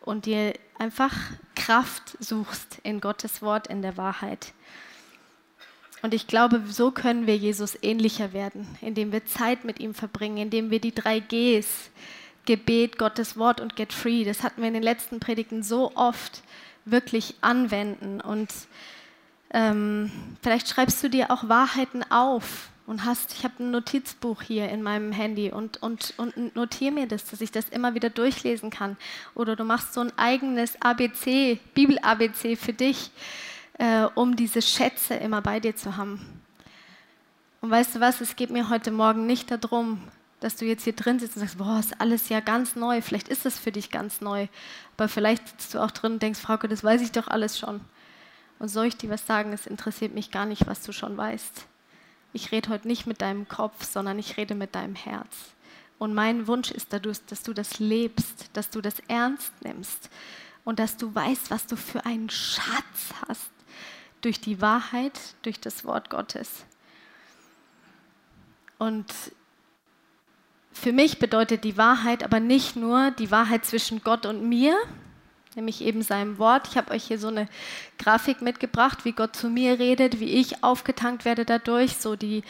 und 0.02 0.26
dir 0.26 0.54
einfach 0.78 1.14
Kraft 1.56 2.16
suchst 2.20 2.80
in 2.84 3.02
Gottes 3.02 3.42
Wort, 3.42 3.68
in 3.68 3.82
der 3.82 3.98
Wahrheit. 3.98 4.54
Und 6.04 6.14
ich 6.14 6.28
glaube, 6.28 6.62
so 6.70 6.92
können 6.92 7.28
wir 7.28 7.38
Jesus 7.38 7.78
ähnlicher 7.82 8.34
werden, 8.34 8.68
indem 8.82 9.14
wir 9.14 9.26
Zeit 9.26 9.64
mit 9.64 9.80
ihm 9.80 9.94
verbringen, 9.94 10.38
indem 10.38 10.70
wir 10.70 10.80
die 10.80 10.94
drei 10.94 11.22
Gs, 11.22 11.90
Gebet, 12.46 12.98
Gottes 12.98 13.38
Wort 13.38 13.62
und 13.62 13.78
Get 13.78 13.94
Free, 13.94 14.26
das 14.26 14.44
hatten 14.44 14.62
wir 14.62 14.68
in 14.68 14.74
den 14.74 14.84
letzten 14.84 15.22
Predigten 15.22 15.64
so 15.64 15.94
oft 15.96 16.44
wirklich 16.84 17.36
anwenden 17.40 18.20
und 18.20 18.50
ähm, 19.52 20.12
vielleicht 20.42 20.68
schreibst 20.68 21.02
du 21.04 21.10
dir 21.10 21.32
auch 21.32 21.48
Wahrheiten 21.48 22.04
auf 22.12 22.70
und 22.86 23.06
hast, 23.06 23.34
ich 23.34 23.46
habe 23.46 23.64
ein 23.64 23.72
Notizbuch 23.72 24.42
hier 24.42 24.68
in 24.68 24.84
meinem 24.84 25.14
Handy 25.14 25.52
und, 25.52 25.82
und, 25.82 26.16
und 26.18 26.54
notiere 26.54 26.92
mir 26.92 27.08
das, 27.08 27.24
dass 27.26 27.40
ich 27.40 27.52
das 27.52 27.70
immer 27.70 27.94
wieder 27.94 28.10
durchlesen 28.10 28.72
kann. 28.72 28.98
Oder 29.36 29.56
du 29.56 29.64
machst 29.64 29.94
so 29.94 30.02
ein 30.02 30.12
eigenes 30.18 30.76
ABC, 30.82 31.60
Bibel-ABC 31.74 32.58
für 32.58 32.74
dich, 32.74 33.12
äh, 33.80 34.06
um 34.16 34.36
diese 34.36 34.62
Schätze 34.62 35.16
immer 35.16 35.42
bei 35.42 35.60
dir 35.60 35.76
zu 35.76 35.98
haben. 35.98 36.44
Und 37.62 37.72
weißt 37.72 37.96
du 37.96 38.00
was, 38.00 38.22
es 38.22 38.36
geht 38.36 38.50
mir 38.50 38.70
heute 38.70 38.92
Morgen 38.92 39.26
nicht 39.26 39.50
darum, 39.50 40.02
dass 40.42 40.58
du 40.58 40.66
jetzt 40.66 40.84
hier 40.84 40.94
drin 40.94 41.20
sitzt 41.20 41.38
und 41.38 41.42
sagst, 41.42 41.58
boah, 41.58 41.80
ist 41.80 42.02
alles 42.02 42.28
ja 42.28 42.42
ganz 42.42 42.76
neu. 42.76 43.02
Vielleicht 43.02 43.30
ist 43.30 43.46
das 43.46 43.58
für 43.58 43.72
dich 43.72 43.90
ganz 43.90 44.20
neu. 44.20 44.48
Aber 44.98 45.08
vielleicht 45.08 45.48
sitzt 45.48 45.74
du 45.74 45.80
auch 45.80 45.92
drin 45.92 46.14
und 46.14 46.22
denkst, 46.22 46.42
Frauke, 46.42 46.68
das 46.68 46.84
weiß 46.84 47.02
ich 47.02 47.14
doch 47.14 47.30
alles 47.30 47.58
schon. 47.58 47.80
Und 48.60 48.68
soll 48.68 48.88
ich 48.88 48.98
dir 48.98 49.10
was 49.10 49.26
sagen? 49.26 49.54
Es 49.54 49.66
interessiert 49.66 50.14
mich 50.14 50.32
gar 50.32 50.46
nicht, 50.46 50.68
was 50.68 50.82
du 50.82 50.92
schon 50.92 51.16
weißt. 51.16 51.66
Ich 52.34 52.52
rede 52.52 52.70
heute 52.70 52.88
nicht 52.88 53.08
mit 53.08 53.22
deinem 53.22 53.48
Kopf, 53.48 53.86
sondern 53.86 54.20
ich 54.20 54.36
rede 54.36 54.56
mit 54.56 54.76
deinem 54.76 54.96
Herz. 54.96 55.54
Und 56.00 56.14
mein 56.14 56.48
Wunsch 56.48 56.72
ist, 56.72 56.92
dass 56.92 57.44
du 57.44 57.54
das 57.54 57.80
lebst, 57.80 58.50
dass 58.52 58.70
du 58.70 58.82
das 58.82 58.96
ernst 59.08 59.54
nimmst 59.64 60.10
und 60.66 60.80
dass 60.80 60.98
du 60.98 61.16
weißt, 61.16 61.52
was 61.52 61.68
du 61.68 61.78
für 61.78 62.06
einen 62.06 62.30
Schatz 62.30 63.14
hast 63.28 63.53
durch 64.24 64.40
die 64.40 64.62
Wahrheit, 64.62 65.20
durch 65.44 65.60
das 65.60 65.86
Wort 65.86 66.10
Gottes. 66.10 66.66
Und 68.80 69.06
für 70.72 70.92
mich 70.92 71.20
bedeutet 71.20 71.64
die 71.64 71.78
Wahrheit 71.78 72.24
aber 72.24 72.40
nicht 72.40 72.76
nur 72.76 73.12
die 73.12 73.32
Wahrheit 73.32 73.66
zwischen 73.66 74.04
Gott 74.04 74.26
und 74.26 74.48
mir, 74.50 74.76
nämlich 75.56 75.82
eben 75.82 76.02
seinem 76.02 76.40
Wort. 76.40 76.68
Ich 76.68 76.78
habe 76.78 76.92
euch 76.92 77.04
hier 77.04 77.20
so 77.20 77.28
eine 77.28 77.48
Grafik 78.00 78.42
mitgebracht, 78.42 79.06
wie 79.06 79.12
Gott 79.12 79.36
zu 79.36 79.50
mir 79.50 79.78
redet, 79.78 80.20
wie 80.20 80.30
ich 80.30 80.64
aufgetankt 80.64 81.26
werde 81.26 81.46
dadurch, 81.46 81.98
so 81.98 82.16
die 82.16 82.44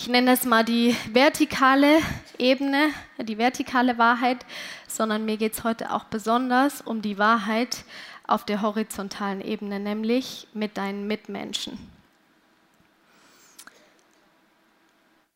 ich 0.00 0.08
nenne 0.08 0.32
es 0.32 0.46
mal 0.46 0.64
die 0.64 0.96
vertikale 1.12 1.98
Ebene, 2.38 2.88
die 3.18 3.36
vertikale 3.36 3.98
Wahrheit, 3.98 4.46
sondern 4.88 5.26
mir 5.26 5.36
geht 5.36 5.52
es 5.52 5.62
heute 5.62 5.92
auch 5.92 6.04
besonders 6.04 6.80
um 6.80 7.02
die 7.02 7.18
Wahrheit 7.18 7.84
auf 8.30 8.44
der 8.44 8.62
horizontalen 8.62 9.40
Ebene, 9.40 9.80
nämlich 9.80 10.46
mit 10.54 10.76
deinen 10.76 11.06
Mitmenschen. 11.06 11.78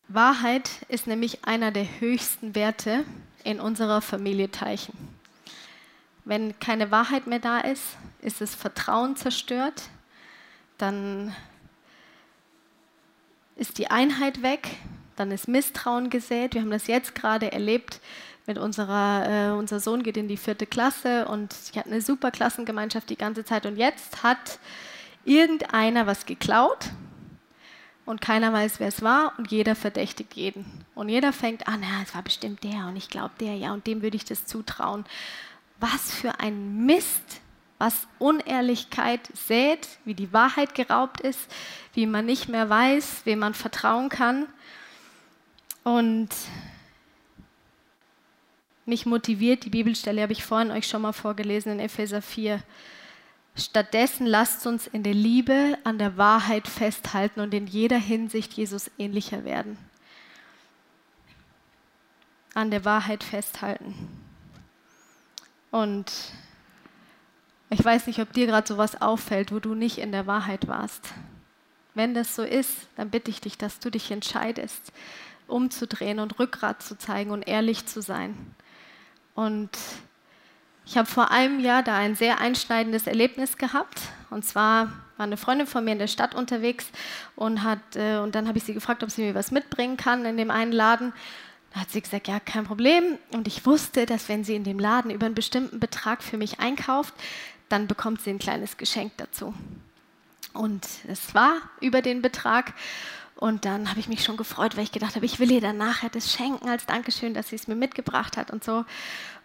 Wahrheit 0.08 0.70
ist 0.88 1.06
nämlich 1.06 1.44
einer 1.44 1.72
der 1.72 1.86
höchsten 1.98 2.54
Werte 2.54 3.04
in 3.42 3.58
unserer 3.58 4.00
Familie 4.00 4.50
Teichen. 4.50 4.96
Wenn 6.24 6.58
keine 6.60 6.90
Wahrheit 6.90 7.26
mehr 7.26 7.40
da 7.40 7.60
ist, 7.60 7.82
ist 8.22 8.40
das 8.40 8.54
Vertrauen 8.54 9.16
zerstört, 9.16 9.82
dann 10.78 11.34
ist 13.56 13.78
die 13.78 13.90
Einheit 13.90 14.42
weg, 14.42 14.76
dann 15.16 15.30
ist 15.30 15.48
Misstrauen 15.48 16.10
gesät. 16.10 16.54
Wir 16.54 16.62
haben 16.62 16.70
das 16.70 16.86
jetzt 16.86 17.14
gerade 17.14 17.52
erlebt 17.52 18.00
mit 18.46 18.58
unserer, 18.58 19.28
äh, 19.28 19.50
unser 19.52 19.80
Sohn 19.80 20.02
geht 20.02 20.16
in 20.16 20.28
die 20.28 20.36
vierte 20.36 20.66
Klasse 20.66 21.26
und 21.26 21.54
ich 21.70 21.78
hatte 21.78 21.90
eine 21.90 22.00
super 22.00 22.30
Klassengemeinschaft 22.30 23.08
die 23.08 23.16
ganze 23.16 23.44
Zeit 23.44 23.66
und 23.66 23.76
jetzt 23.76 24.22
hat 24.22 24.58
irgendeiner 25.24 26.06
was 26.06 26.26
geklaut 26.26 26.90
und 28.04 28.20
keiner 28.20 28.52
weiß, 28.52 28.80
wer 28.80 28.88
es 28.88 29.02
war 29.02 29.32
und 29.38 29.50
jeder 29.50 29.74
verdächtigt 29.74 30.34
jeden. 30.34 30.84
Und 30.94 31.08
jeder 31.08 31.32
fängt 31.32 31.66
an, 31.66 31.82
ja, 31.82 32.02
es 32.02 32.14
war 32.14 32.22
bestimmt 32.22 32.62
der 32.62 32.86
und 32.86 32.96
ich 32.96 33.08
glaube 33.08 33.32
der, 33.40 33.56
ja, 33.56 33.72
und 33.72 33.86
dem 33.86 34.02
würde 34.02 34.16
ich 34.16 34.24
das 34.24 34.46
zutrauen. 34.46 35.04
Was 35.80 36.12
für 36.12 36.38
ein 36.40 36.84
Mist, 36.84 37.40
was 37.78 38.06
Unehrlichkeit 38.18 39.20
sät, 39.34 39.88
wie 40.04 40.14
die 40.14 40.32
Wahrheit 40.32 40.74
geraubt 40.74 41.20
ist, 41.20 41.40
wie 41.94 42.06
man 42.06 42.26
nicht 42.26 42.48
mehr 42.48 42.68
weiß, 42.68 43.22
wem 43.24 43.40
man 43.40 43.54
vertrauen 43.54 44.10
kann. 44.10 44.46
Und 45.82 46.28
mich 48.86 49.06
motiviert, 49.06 49.64
die 49.64 49.70
Bibelstelle 49.70 50.22
habe 50.22 50.32
ich 50.32 50.44
vorhin 50.44 50.70
euch 50.70 50.86
schon 50.86 51.02
mal 51.02 51.12
vorgelesen 51.12 51.72
in 51.72 51.80
Epheser 51.80 52.22
4. 52.22 52.62
Stattdessen 53.56 54.26
lasst 54.26 54.66
uns 54.66 54.86
in 54.86 55.02
der 55.02 55.14
Liebe 55.14 55.78
an 55.84 55.98
der 55.98 56.16
Wahrheit 56.16 56.66
festhalten 56.66 57.40
und 57.40 57.54
in 57.54 57.66
jeder 57.66 57.98
Hinsicht 57.98 58.52
Jesus 58.52 58.90
ähnlicher 58.98 59.44
werden. 59.44 59.78
An 62.52 62.70
der 62.70 62.84
Wahrheit 62.84 63.22
festhalten. 63.22 63.94
Und 65.70 66.12
ich 67.70 67.84
weiß 67.84 68.06
nicht, 68.06 68.20
ob 68.20 68.32
dir 68.32 68.46
gerade 68.46 68.66
sowas 68.66 69.00
auffällt, 69.00 69.50
wo 69.50 69.60
du 69.60 69.74
nicht 69.74 69.98
in 69.98 70.12
der 70.12 70.26
Wahrheit 70.26 70.68
warst. 70.68 71.12
Wenn 71.94 72.14
das 72.14 72.34
so 72.34 72.42
ist, 72.42 72.88
dann 72.96 73.10
bitte 73.10 73.30
ich 73.30 73.40
dich, 73.40 73.56
dass 73.56 73.78
du 73.78 73.90
dich 73.90 74.10
entscheidest, 74.10 74.92
umzudrehen 75.46 76.18
und 76.18 76.38
Rückgrat 76.38 76.82
zu 76.82 76.98
zeigen 76.98 77.30
und 77.30 77.46
ehrlich 77.46 77.86
zu 77.86 78.02
sein. 78.02 78.54
Und 79.34 79.70
ich 80.86 80.96
habe 80.96 81.08
vor 81.08 81.30
einem 81.30 81.60
Jahr 81.60 81.82
da 81.82 81.96
ein 81.96 82.14
sehr 82.14 82.40
einschneidendes 82.40 83.06
Erlebnis 83.06 83.56
gehabt. 83.56 84.00
Und 84.30 84.44
zwar 84.44 84.86
war 85.16 85.26
eine 85.26 85.36
Freundin 85.36 85.66
von 85.66 85.84
mir 85.84 85.92
in 85.92 85.98
der 85.98 86.08
Stadt 86.08 86.34
unterwegs 86.34 86.86
und, 87.36 87.62
hat, 87.62 87.78
äh, 87.94 88.18
und 88.18 88.34
dann 88.34 88.48
habe 88.48 88.58
ich 88.58 88.64
sie 88.64 88.74
gefragt, 88.74 89.02
ob 89.02 89.10
sie 89.10 89.22
mir 89.22 89.34
was 89.34 89.50
mitbringen 89.50 89.96
kann 89.96 90.24
in 90.24 90.36
dem 90.36 90.50
einen 90.50 90.72
Laden. 90.72 91.12
Da 91.72 91.80
hat 91.80 91.90
sie 91.90 92.00
gesagt, 92.00 92.28
ja, 92.28 92.38
kein 92.40 92.64
Problem. 92.64 93.18
Und 93.32 93.48
ich 93.48 93.66
wusste, 93.66 94.06
dass 94.06 94.28
wenn 94.28 94.44
sie 94.44 94.54
in 94.54 94.64
dem 94.64 94.78
Laden 94.78 95.10
über 95.10 95.26
einen 95.26 95.34
bestimmten 95.34 95.80
Betrag 95.80 96.22
für 96.22 96.36
mich 96.36 96.60
einkauft, 96.60 97.14
dann 97.68 97.86
bekommt 97.86 98.20
sie 98.20 98.30
ein 98.30 98.38
kleines 98.38 98.76
Geschenk 98.76 99.12
dazu. 99.16 99.54
Und 100.52 100.86
es 101.08 101.34
war 101.34 101.54
über 101.80 102.00
den 102.00 102.22
Betrag. 102.22 102.72
Und 103.36 103.64
dann 103.64 103.90
habe 103.90 103.98
ich 103.98 104.08
mich 104.08 104.22
schon 104.22 104.36
gefreut, 104.36 104.76
weil 104.76 104.84
ich 104.84 104.92
gedacht 104.92 105.16
habe, 105.16 105.26
ich 105.26 105.40
will 105.40 105.50
ihr 105.50 105.60
dann 105.60 105.76
nachher 105.76 106.08
das 106.08 106.32
schenken 106.32 106.68
als 106.68 106.86
Dankeschön, 106.86 107.34
dass 107.34 107.48
sie 107.48 107.56
es 107.56 107.66
mir 107.66 107.74
mitgebracht 107.74 108.36
hat 108.36 108.50
und 108.50 108.62
so. 108.62 108.84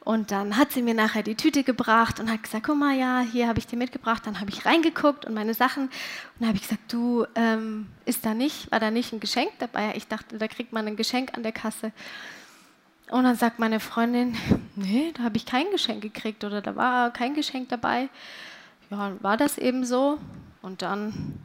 Und 0.01 0.31
dann 0.31 0.57
hat 0.57 0.71
sie 0.71 0.81
mir 0.81 0.93
nachher 0.93 1.23
die 1.23 1.35
Tüte 1.35 1.63
gebracht 1.63 2.19
und 2.19 2.31
hat 2.31 2.43
gesagt, 2.43 2.65
guck 2.65 2.77
mal, 2.77 2.95
ja, 2.95 3.19
hier 3.19 3.47
habe 3.47 3.59
ich 3.59 3.67
dir 3.67 3.77
mitgebracht. 3.77 4.23
Dann 4.25 4.39
habe 4.39 4.49
ich 4.49 4.65
reingeguckt 4.65 5.25
und 5.25 5.33
meine 5.33 5.53
Sachen. 5.53 5.83
Und 5.83 5.91
dann 6.39 6.49
habe 6.49 6.57
ich 6.57 6.63
gesagt, 6.63 6.93
du, 6.93 7.25
ähm, 7.35 7.87
ist 8.05 8.25
da 8.25 8.33
nicht, 8.33 8.71
war 8.71 8.79
da 8.79 8.91
nicht 8.91 9.11
ein 9.11 9.19
Geschenk 9.19 9.51
dabei? 9.59 9.93
Ich 9.95 10.07
dachte, 10.07 10.37
da 10.37 10.47
kriegt 10.47 10.71
man 10.71 10.87
ein 10.87 10.95
Geschenk 10.95 11.35
an 11.35 11.43
der 11.43 11.51
Kasse. 11.51 11.91
Und 13.09 13.23
dann 13.23 13.35
sagt 13.35 13.59
meine 13.59 13.79
Freundin, 13.79 14.37
nee, 14.75 15.11
da 15.15 15.23
habe 15.23 15.37
ich 15.37 15.45
kein 15.45 15.69
Geschenk 15.71 16.01
gekriegt 16.01 16.43
oder 16.43 16.61
da 16.61 16.75
war 16.75 17.11
kein 17.11 17.33
Geschenk 17.33 17.69
dabei. 17.69 18.09
Ja, 18.89 19.13
war 19.21 19.35
das 19.35 19.57
eben 19.57 19.83
so. 19.83 20.19
Und 20.61 20.81
dann, 20.81 21.39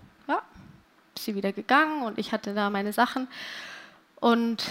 sie 1.18 1.34
wieder 1.34 1.52
gegangen 1.52 2.02
und 2.02 2.18
ich 2.18 2.32
hatte 2.32 2.54
da 2.54 2.70
meine 2.70 2.92
Sachen. 2.92 3.28
Und 4.16 4.64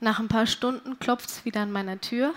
nach 0.00 0.18
ein 0.18 0.28
paar 0.28 0.46
Stunden 0.46 0.98
klopft 0.98 1.30
es 1.30 1.44
wieder 1.44 1.60
an 1.60 1.72
meiner 1.72 2.00
Tür. 2.00 2.34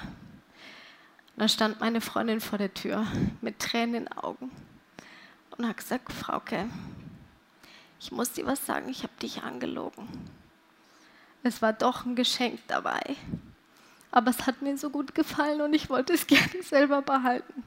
Dann 1.37 1.49
stand 1.49 1.79
meine 1.79 2.01
Freundin 2.01 2.39
vor 2.39 2.57
der 2.57 2.73
Tür 2.73 3.05
mit 3.41 3.59
Tränen 3.59 3.95
in 3.95 4.03
den 4.05 4.17
Augen 4.17 4.51
und 5.57 5.67
hat 5.67 5.77
gesagt, 5.77 6.11
Frauke, 6.13 6.69
ich 7.99 8.11
muss 8.11 8.31
dir 8.31 8.45
was 8.45 8.65
sagen, 8.65 8.89
ich 8.89 9.03
habe 9.03 9.13
dich 9.21 9.43
angelogen. 9.43 10.07
Es 11.43 11.61
war 11.61 11.73
doch 11.73 12.05
ein 12.05 12.15
Geschenk 12.15 12.59
dabei. 12.67 13.01
Aber 14.11 14.31
es 14.31 14.47
hat 14.47 14.61
mir 14.61 14.77
so 14.77 14.89
gut 14.89 15.13
gefallen 15.13 15.61
und 15.61 15.73
ich 15.73 15.89
wollte 15.89 16.13
es 16.13 16.25
gerne 16.27 16.63
selber 16.63 17.01
behalten. 17.01 17.63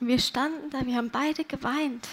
Wir 0.00 0.18
standen 0.18 0.70
da, 0.70 0.84
wir 0.84 0.96
haben 0.96 1.10
beide 1.10 1.44
geweint. 1.44 2.08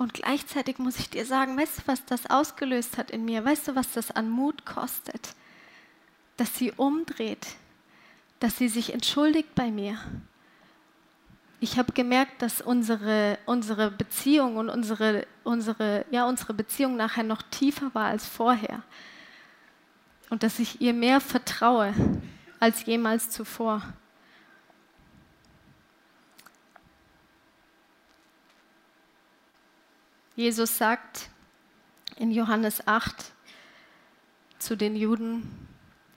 Und 0.00 0.14
gleichzeitig 0.14 0.78
muss 0.78 0.98
ich 0.98 1.10
dir 1.10 1.26
sagen, 1.26 1.58
weißt 1.58 1.80
du, 1.80 1.82
was 1.84 2.02
das 2.06 2.30
ausgelöst 2.30 2.96
hat 2.96 3.10
in 3.10 3.26
mir? 3.26 3.44
Weißt 3.44 3.68
du, 3.68 3.74
was 3.74 3.92
das 3.92 4.10
an 4.10 4.30
Mut 4.30 4.64
kostet? 4.64 5.34
Dass 6.38 6.56
sie 6.56 6.72
umdreht, 6.72 7.46
dass 8.38 8.56
sie 8.56 8.70
sich 8.70 8.94
entschuldigt 8.94 9.54
bei 9.54 9.70
mir. 9.70 9.98
Ich 11.60 11.76
habe 11.76 11.92
gemerkt, 11.92 12.40
dass 12.40 12.62
unsere, 12.62 13.36
unsere 13.44 13.90
Beziehung 13.90 14.56
und 14.56 14.70
unsere, 14.70 15.26
unsere, 15.44 16.06
ja, 16.10 16.26
unsere 16.26 16.54
Beziehung 16.54 16.96
nachher 16.96 17.24
noch 17.24 17.42
tiefer 17.42 17.90
war 17.92 18.06
als 18.06 18.26
vorher. 18.26 18.82
Und 20.30 20.42
dass 20.42 20.60
ich 20.60 20.80
ihr 20.80 20.94
mehr 20.94 21.20
vertraue 21.20 21.92
als 22.58 22.86
jemals 22.86 23.28
zuvor. 23.28 23.82
Jesus 30.40 30.78
sagt 30.78 31.28
in 32.16 32.30
Johannes 32.30 32.88
8 32.88 33.14
zu 34.58 34.74
den 34.74 34.96
Juden, 34.96 35.68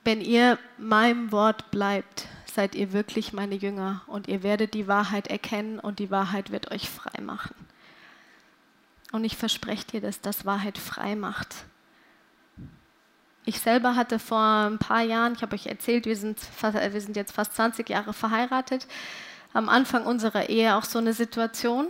wenn 0.06 0.22
ihr 0.22 0.58
meinem 0.78 1.34
Wort 1.34 1.72
bleibt, 1.72 2.30
seid 2.46 2.74
ihr 2.74 2.94
wirklich 2.94 3.34
meine 3.34 3.56
Jünger 3.56 4.02
und 4.08 4.30
ihr 4.30 4.42
werdet 4.42 4.76
die 4.76 4.88
Wahrheit 4.88 5.28
erkennen 5.28 5.78
und 5.78 6.00
die 6.00 6.10
Wahrheit 6.10 6.52
wird 6.52 6.72
euch 6.72 6.90
frei 6.90 7.22
machen. 7.22 7.54
Und 9.12 9.26
ich 9.26 9.36
verspreche 9.36 9.88
dir, 9.88 10.00
dass 10.00 10.22
das 10.22 10.46
Wahrheit 10.46 10.78
frei 10.78 11.18
macht. 11.18 11.66
Ich 13.44 13.60
selber 13.60 13.98
hatte 13.98 14.20
vor 14.20 14.70
ein 14.70 14.80
paar 14.80 15.02
Jahren, 15.02 15.34
ich 15.34 15.42
habe 15.42 15.54
euch 15.54 15.66
erzählt, 15.66 16.06
wir 16.06 16.16
sind, 16.16 16.40
wir 16.62 17.02
sind 17.02 17.18
jetzt 17.18 17.34
fast 17.34 17.56
20 17.56 17.90
Jahre 17.90 18.14
verheiratet, 18.14 18.88
am 19.52 19.68
Anfang 19.68 20.06
unserer 20.06 20.48
Ehe 20.48 20.78
auch 20.78 20.86
so 20.86 21.00
eine 21.00 21.12
Situation, 21.12 21.90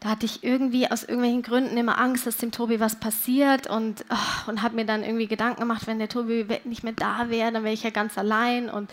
da 0.00 0.10
hatte 0.10 0.26
ich 0.26 0.44
irgendwie 0.44 0.90
aus 0.90 1.04
irgendwelchen 1.04 1.42
Gründen 1.42 1.76
immer 1.76 1.98
Angst, 1.98 2.26
dass 2.26 2.36
dem 2.36 2.52
Tobi 2.52 2.80
was 2.80 2.96
passiert 2.96 3.66
und, 3.66 4.04
oh, 4.10 4.50
und 4.50 4.62
habe 4.62 4.76
mir 4.76 4.84
dann 4.84 5.02
irgendwie 5.02 5.26
Gedanken 5.26 5.60
gemacht, 5.60 5.86
wenn 5.86 5.98
der 5.98 6.08
Tobi 6.08 6.46
nicht 6.64 6.84
mehr 6.84 6.92
da 6.92 7.30
wäre, 7.30 7.50
dann 7.50 7.64
wäre 7.64 7.74
ich 7.74 7.82
ja 7.82 7.90
ganz 7.90 8.18
allein 8.18 8.68
und 8.68 8.90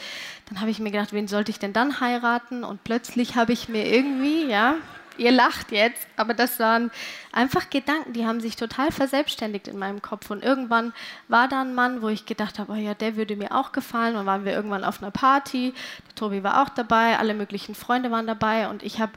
dann 0.50 0.62
habe 0.62 0.72
ich 0.72 0.80
mir 0.80 0.92
gedacht, 0.92 1.12
wen 1.12 1.28
sollte 1.28 1.52
ich 1.52 1.60
denn 1.60 1.74
dann 1.74 2.00
heiraten 2.00 2.64
und 2.64 2.84
plötzlich 2.84 3.36
habe 3.36 3.52
ich 3.52 3.68
mir 3.68 3.86
irgendwie, 3.86 4.46
ja, 4.46 4.76
ihr 5.18 5.32
lacht 5.32 5.72
jetzt, 5.72 6.08
aber 6.16 6.34
das 6.34 6.60
waren 6.60 6.92
einfach 7.32 7.70
Gedanken, 7.70 8.14
die 8.14 8.26
haben 8.26 8.40
sich 8.40 8.56
total 8.56 8.92
verselbstständigt 8.92 9.68
in 9.68 9.78
meinem 9.78 10.02
Kopf. 10.02 10.30
Und 10.30 10.44
irgendwann 10.44 10.94
war 11.28 11.48
da 11.48 11.62
ein 11.62 11.76
Mann, 11.76 12.02
wo 12.02 12.10
ich 12.10 12.26
gedacht 12.26 12.60
habe, 12.60 12.72
oh 12.72 12.76
ja, 12.76 12.94
der 12.94 13.16
würde 13.16 13.36
mir 13.36 13.52
auch 13.52 13.72
gefallen. 13.72 14.16
Und 14.16 14.26
waren 14.26 14.46
wir 14.46 14.54
irgendwann 14.54 14.84
auf 14.84 15.02
einer 15.02 15.12
Party, 15.12 15.74
der 16.08 16.16
Tobi 16.16 16.44
war 16.44 16.64
auch 16.64 16.70
dabei, 16.70 17.18
alle 17.18 17.34
möglichen 17.34 17.76
Freunde 17.76 18.12
waren 18.12 18.28
dabei 18.28 18.70
und 18.70 18.84
ich 18.84 19.00
habe 19.00 19.12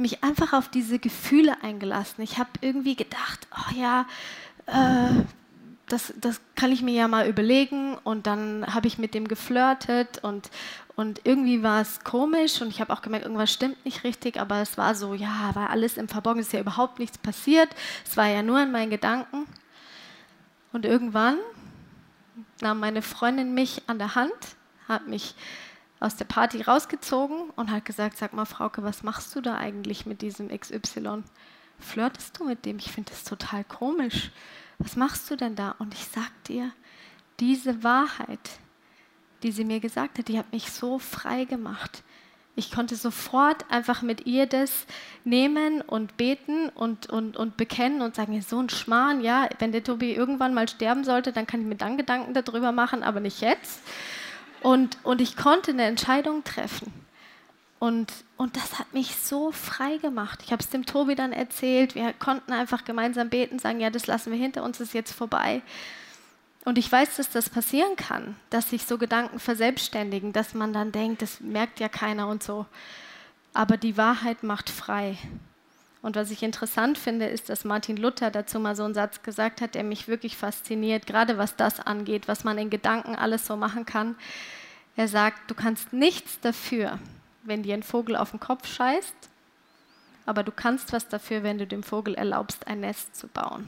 mich 0.00 0.24
einfach 0.24 0.52
auf 0.52 0.68
diese 0.68 0.98
Gefühle 0.98 1.62
eingelassen. 1.62 2.22
Ich 2.22 2.38
habe 2.38 2.50
irgendwie 2.60 2.96
gedacht, 2.96 3.46
oh 3.54 3.74
ja, 3.74 4.06
äh, 4.66 5.22
das, 5.88 6.14
das 6.20 6.40
kann 6.54 6.72
ich 6.72 6.82
mir 6.82 6.94
ja 6.94 7.08
mal 7.08 7.28
überlegen. 7.28 7.96
Und 8.02 8.26
dann 8.26 8.66
habe 8.72 8.86
ich 8.86 8.98
mit 8.98 9.14
dem 9.14 9.28
geflirtet 9.28 10.18
und, 10.22 10.50
und 10.96 11.20
irgendwie 11.24 11.62
war 11.62 11.80
es 11.80 12.02
komisch 12.04 12.60
und 12.60 12.68
ich 12.68 12.80
habe 12.80 12.92
auch 12.92 13.02
gemerkt, 13.02 13.24
irgendwas 13.24 13.52
stimmt 13.52 13.84
nicht 13.84 14.04
richtig, 14.04 14.38
aber 14.38 14.60
es 14.60 14.78
war 14.78 14.94
so, 14.94 15.14
ja, 15.14 15.50
war 15.54 15.70
alles 15.70 15.96
im 15.96 16.08
Verborgenen, 16.08 16.44
ist 16.44 16.52
ja 16.52 16.60
überhaupt 16.60 16.98
nichts 16.98 17.18
passiert. 17.18 17.68
Es 18.04 18.16
war 18.16 18.26
ja 18.26 18.42
nur 18.42 18.62
in 18.62 18.72
meinen 18.72 18.90
Gedanken. 18.90 19.46
Und 20.72 20.84
irgendwann 20.84 21.36
nahm 22.60 22.78
meine 22.80 23.02
Freundin 23.02 23.54
mich 23.54 23.82
an 23.88 23.98
der 23.98 24.14
Hand, 24.14 24.32
hat 24.88 25.08
mich 25.08 25.34
aus 26.00 26.16
der 26.16 26.24
Party 26.24 26.62
rausgezogen 26.62 27.50
und 27.56 27.70
hat 27.70 27.84
gesagt, 27.84 28.16
sag 28.16 28.32
mal, 28.32 28.46
Frauke, 28.46 28.82
was 28.82 29.02
machst 29.02 29.36
du 29.36 29.40
da 29.40 29.56
eigentlich 29.56 30.06
mit 30.06 30.22
diesem 30.22 30.48
XY? 30.48 31.22
Flirtest 31.78 32.38
du 32.38 32.44
mit 32.44 32.64
dem? 32.64 32.78
Ich 32.78 32.90
finde 32.90 33.10
das 33.10 33.24
total 33.24 33.64
komisch 33.64 34.32
was 34.80 34.96
machst 34.96 35.30
du 35.30 35.36
denn 35.36 35.54
da? 35.54 35.74
Und 35.78 35.94
ich 35.94 36.04
sag 36.06 36.30
dir, 36.44 36.72
diese 37.38 37.84
Wahrheit, 37.84 38.58
die 39.42 39.52
sie 39.52 39.64
mir 39.64 39.78
gesagt 39.78 40.18
hat, 40.18 40.28
die 40.28 40.38
hat 40.38 40.52
mich 40.52 40.72
so 40.72 40.98
frei 40.98 41.44
gemacht. 41.44 42.02
Ich 42.56 42.72
konnte 42.72 42.96
sofort 42.96 43.70
einfach 43.70 44.02
mit 44.02 44.26
ihr 44.26 44.46
das 44.46 44.86
nehmen 45.24 45.82
und 45.82 46.16
beten 46.16 46.68
und, 46.70 47.08
und, 47.08 47.36
und 47.36 47.56
bekennen 47.56 48.02
und 48.02 48.14
sagen, 48.14 48.40
so 48.42 48.58
ein 48.58 48.70
Schmarrn, 48.70 49.20
ja, 49.20 49.48
wenn 49.58 49.70
der 49.70 49.84
Tobi 49.84 50.12
irgendwann 50.12 50.54
mal 50.54 50.68
sterben 50.68 51.04
sollte, 51.04 51.32
dann 51.32 51.46
kann 51.46 51.60
ich 51.60 51.66
mir 51.66 51.76
dann 51.76 51.96
Gedanken 51.96 52.34
darüber 52.34 52.72
machen, 52.72 53.02
aber 53.02 53.20
nicht 53.20 53.40
jetzt. 53.40 53.80
Und, 54.60 54.98
und 55.02 55.20
ich 55.20 55.36
konnte 55.36 55.70
eine 55.70 55.84
Entscheidung 55.84 56.44
treffen. 56.44 56.92
Und, 57.78 58.12
und 58.36 58.56
das 58.56 58.78
hat 58.78 58.92
mich 58.92 59.16
so 59.16 59.52
frei 59.52 59.96
gemacht. 59.96 60.40
Ich 60.44 60.52
habe 60.52 60.62
es 60.62 60.68
dem 60.68 60.84
Tobi 60.84 61.14
dann 61.14 61.32
erzählt. 61.32 61.94
Wir 61.94 62.12
konnten 62.12 62.52
einfach 62.52 62.84
gemeinsam 62.84 63.30
beten, 63.30 63.58
sagen, 63.58 63.80
ja, 63.80 63.88
das 63.88 64.06
lassen 64.06 64.30
wir 64.30 64.38
hinter 64.38 64.62
uns, 64.62 64.80
ist 64.80 64.92
jetzt 64.92 65.12
vorbei. 65.12 65.62
Und 66.66 66.76
ich 66.76 66.92
weiß, 66.92 67.16
dass 67.16 67.30
das 67.30 67.48
passieren 67.48 67.96
kann, 67.96 68.36
dass 68.50 68.68
sich 68.68 68.84
so 68.84 68.98
Gedanken 68.98 69.38
verselbstständigen, 69.38 70.34
dass 70.34 70.52
man 70.52 70.74
dann 70.74 70.92
denkt, 70.92 71.22
das 71.22 71.40
merkt 71.40 71.80
ja 71.80 71.88
keiner 71.88 72.28
und 72.28 72.42
so. 72.42 72.66
Aber 73.54 73.78
die 73.78 73.96
Wahrheit 73.96 74.42
macht 74.42 74.68
frei. 74.68 75.16
Und 76.02 76.16
was 76.16 76.30
ich 76.30 76.42
interessant 76.42 76.96
finde, 76.96 77.26
ist, 77.26 77.50
dass 77.50 77.64
Martin 77.64 77.96
Luther 77.96 78.30
dazu 78.30 78.58
mal 78.58 78.74
so 78.74 78.84
einen 78.84 78.94
Satz 78.94 79.22
gesagt 79.22 79.60
hat, 79.60 79.74
der 79.74 79.84
mich 79.84 80.08
wirklich 80.08 80.36
fasziniert, 80.36 81.06
gerade 81.06 81.36
was 81.36 81.56
das 81.56 81.78
angeht, 81.78 82.26
was 82.26 82.42
man 82.42 82.56
in 82.56 82.70
Gedanken 82.70 83.14
alles 83.14 83.46
so 83.46 83.56
machen 83.56 83.84
kann. 83.84 84.16
Er 84.96 85.08
sagt, 85.08 85.50
du 85.50 85.54
kannst 85.54 85.92
nichts 85.92 86.40
dafür, 86.40 86.98
wenn 87.42 87.62
dir 87.62 87.74
ein 87.74 87.82
Vogel 87.82 88.16
auf 88.16 88.30
den 88.30 88.40
Kopf 88.40 88.66
scheißt, 88.66 89.14
aber 90.24 90.42
du 90.42 90.52
kannst 90.52 90.92
was 90.92 91.08
dafür, 91.08 91.42
wenn 91.42 91.58
du 91.58 91.66
dem 91.66 91.82
Vogel 91.82 92.14
erlaubst, 92.14 92.66
ein 92.66 92.80
Nest 92.80 93.14
zu 93.14 93.28
bauen. 93.28 93.66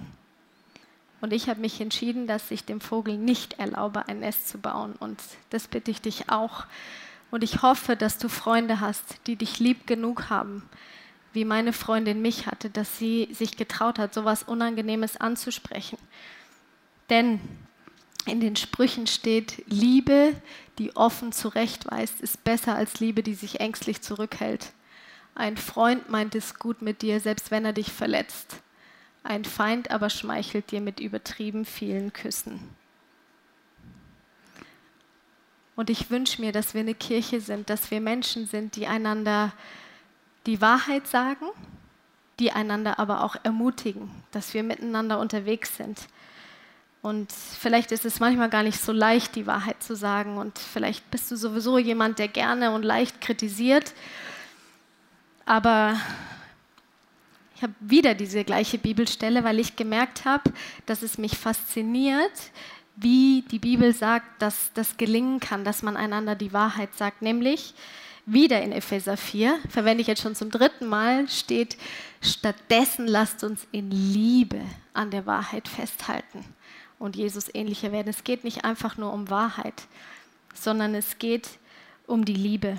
Und 1.21 1.33
ich 1.33 1.49
habe 1.49 1.61
mich 1.61 1.81
entschieden, 1.81 2.27
dass 2.27 2.51
ich 2.51 2.64
dem 2.64 2.81
Vogel 2.81 3.16
nicht 3.16 3.59
erlaube, 3.61 4.09
ein 4.09 4.21
Nest 4.21 4.49
zu 4.49 4.59
bauen. 4.59 4.95
Und 4.99 5.23
das 5.51 5.68
bitte 5.68 5.90
ich 5.90 6.01
dich 6.01 6.31
auch. 6.31 6.64
Und 7.31 7.45
ich 7.45 7.62
hoffe, 7.62 7.95
dass 7.95 8.18
du 8.18 8.29
Freunde 8.29 8.81
hast, 8.81 9.27
die 9.29 9.37
dich 9.37 9.61
lieb 9.61 9.87
genug 9.87 10.31
haben, 10.31 10.68
wie 11.33 11.45
meine 11.45 11.73
Freundin 11.73 12.23
mich 12.23 12.47
hatte, 12.47 12.71
dass 12.71 12.99
sie 12.99 13.29
sich 13.33 13.57
getraut 13.57 13.99
hat, 13.99 14.14
so 14.14 14.21
etwas 14.21 14.42
Unangenehmes 14.42 15.16
anzusprechen. 15.16 15.99
Denn 17.11 17.40
in 18.27 18.40
den 18.40 18.57
Sprüchen 18.57 19.07
steht, 19.07 19.64
Liebe, 19.66 20.35
die 20.79 20.95
offen 20.95 21.33
zurechtweist, 21.33 22.21
ist 22.21 22.45
besser 22.45 22.75
als 22.75 23.01
Liebe, 23.01 23.23
die 23.23 23.35
sich 23.35 23.61
ängstlich 23.61 24.03
zurückhält. 24.03 24.73
Ein 25.35 25.57
Freund 25.57 26.09
meint 26.09 26.35
es 26.35 26.59
gut 26.59 26.83
mit 26.83 27.03
dir, 27.03 27.21
selbst 27.21 27.51
wenn 27.51 27.64
er 27.64 27.73
dich 27.73 27.90
verletzt. 27.90 28.62
Ein 29.25 29.45
Feind 29.45 29.90
aber 29.90 30.11
schmeichelt 30.11 30.71
dir 30.71 30.81
mit 30.81 31.01
übertrieben 31.01 31.64
vielen 31.64 32.12
Küssen. 32.12 32.61
Und 35.75 35.90
ich 35.90 36.11
wünsche 36.11 36.40
mir, 36.40 36.53
dass 36.53 36.75
wir 36.75 36.83
eine 36.83 36.95
Kirche 36.95 37.40
sind, 37.40 37.71
dass 37.71 37.90
wir 37.90 38.01
Menschen 38.01 38.47
sind, 38.47 38.77
die 38.77 38.87
einander 38.87 39.53
die 40.47 40.61
Wahrheit 40.61 41.07
sagen, 41.07 41.47
die 42.39 42.53
einander 42.53 42.99
aber 42.99 43.23
auch 43.25 43.37
ermutigen, 43.43 44.11
dass 44.31 44.55
wir 44.55 44.63
miteinander 44.63 45.19
unterwegs 45.19 45.77
sind 45.77 45.99
und 47.03 47.33
vielleicht 47.33 47.91
ist 47.91 48.05
es 48.05 48.21
manchmal 48.21 48.49
gar 48.49 48.63
nicht 48.63 48.81
so 48.81 48.93
leicht, 48.93 49.35
die 49.35 49.49
Wahrheit 49.49 49.83
zu 49.83 49.97
sagen. 49.97 50.39
Und 50.39 50.57
vielleicht 50.57 51.11
bist 51.11 51.31
du 51.33 51.37
sowieso 51.37 51.77
jemand, 51.77 52.21
der 52.21 52.29
gerne 52.29 52.71
und 52.73 52.85
leicht 52.85 53.21
kritisiert. 53.21 53.93
Aber 55.45 55.97
ich 57.57 57.63
habe 57.63 57.75
wieder 57.81 58.15
diese 58.15 58.45
gleiche 58.45 58.79
Bibelstelle, 58.79 59.43
weil 59.43 59.59
ich 59.59 59.75
gemerkt 59.75 60.25
habe, 60.25 60.53
dass 60.87 61.03
es 61.03 61.19
mich 61.19 61.37
fasziniert, 61.37 62.53
wie 62.95 63.43
die 63.51 63.59
Bibel 63.59 63.93
sagt, 63.93 64.41
dass 64.41 64.73
das 64.75 64.97
gelingen 64.97 65.41
kann, 65.41 65.65
dass 65.65 65.83
man 65.83 65.97
einander 65.97 66.37
die 66.37 66.53
Wahrheit 66.53 66.95
sagt. 66.95 67.21
Nämlich 67.21 67.75
wieder 68.27 68.63
in 68.63 68.73
Epheser 68.73 69.17
4, 69.17 69.59
verwende 69.69 70.03
ich 70.03 70.07
jetzt 70.07 70.23
schon 70.23 70.35
zum 70.35 70.51
dritten 70.51 70.87
Mal, 70.87 71.29
steht, 71.29 71.77
stattdessen 72.21 73.07
lasst 73.07 73.43
uns 73.43 73.67
in 73.73 73.91
Liebe 73.91 74.61
an 74.95 75.11
der 75.11 75.27
Wahrheit 75.27 75.69
festhalten 75.69 76.45
und 76.99 77.17
Jesus 77.17 77.53
ähnlicher 77.53 77.91
werden. 77.91 78.09
Es 78.09 78.25
geht 78.25 78.45
nicht 78.45 78.65
einfach 78.65 78.97
nur 78.97 79.13
um 79.13 79.29
Wahrheit, 79.29 79.89
sondern 80.55 80.95
es 80.95 81.19
geht 81.19 81.59
um 82.07 82.25
die 82.25 82.35
Liebe. 82.35 82.79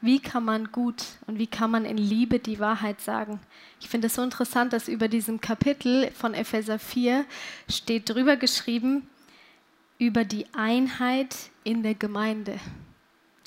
Wie 0.00 0.20
kann 0.20 0.44
man 0.44 0.70
gut 0.70 1.04
und 1.26 1.38
wie 1.38 1.48
kann 1.48 1.70
man 1.70 1.84
in 1.84 1.98
Liebe 1.98 2.38
die 2.38 2.60
Wahrheit 2.60 3.00
sagen? 3.00 3.40
Ich 3.80 3.88
finde 3.88 4.06
es 4.06 4.14
so 4.14 4.22
interessant, 4.22 4.72
dass 4.72 4.88
über 4.88 5.08
diesem 5.08 5.40
Kapitel 5.40 6.10
von 6.12 6.34
Epheser 6.34 6.78
4 6.78 7.24
steht 7.68 8.08
drüber 8.08 8.36
geschrieben, 8.36 9.08
über 9.98 10.24
die 10.24 10.46
Einheit 10.54 11.36
in 11.64 11.82
der 11.82 11.94
Gemeinde. 11.94 12.60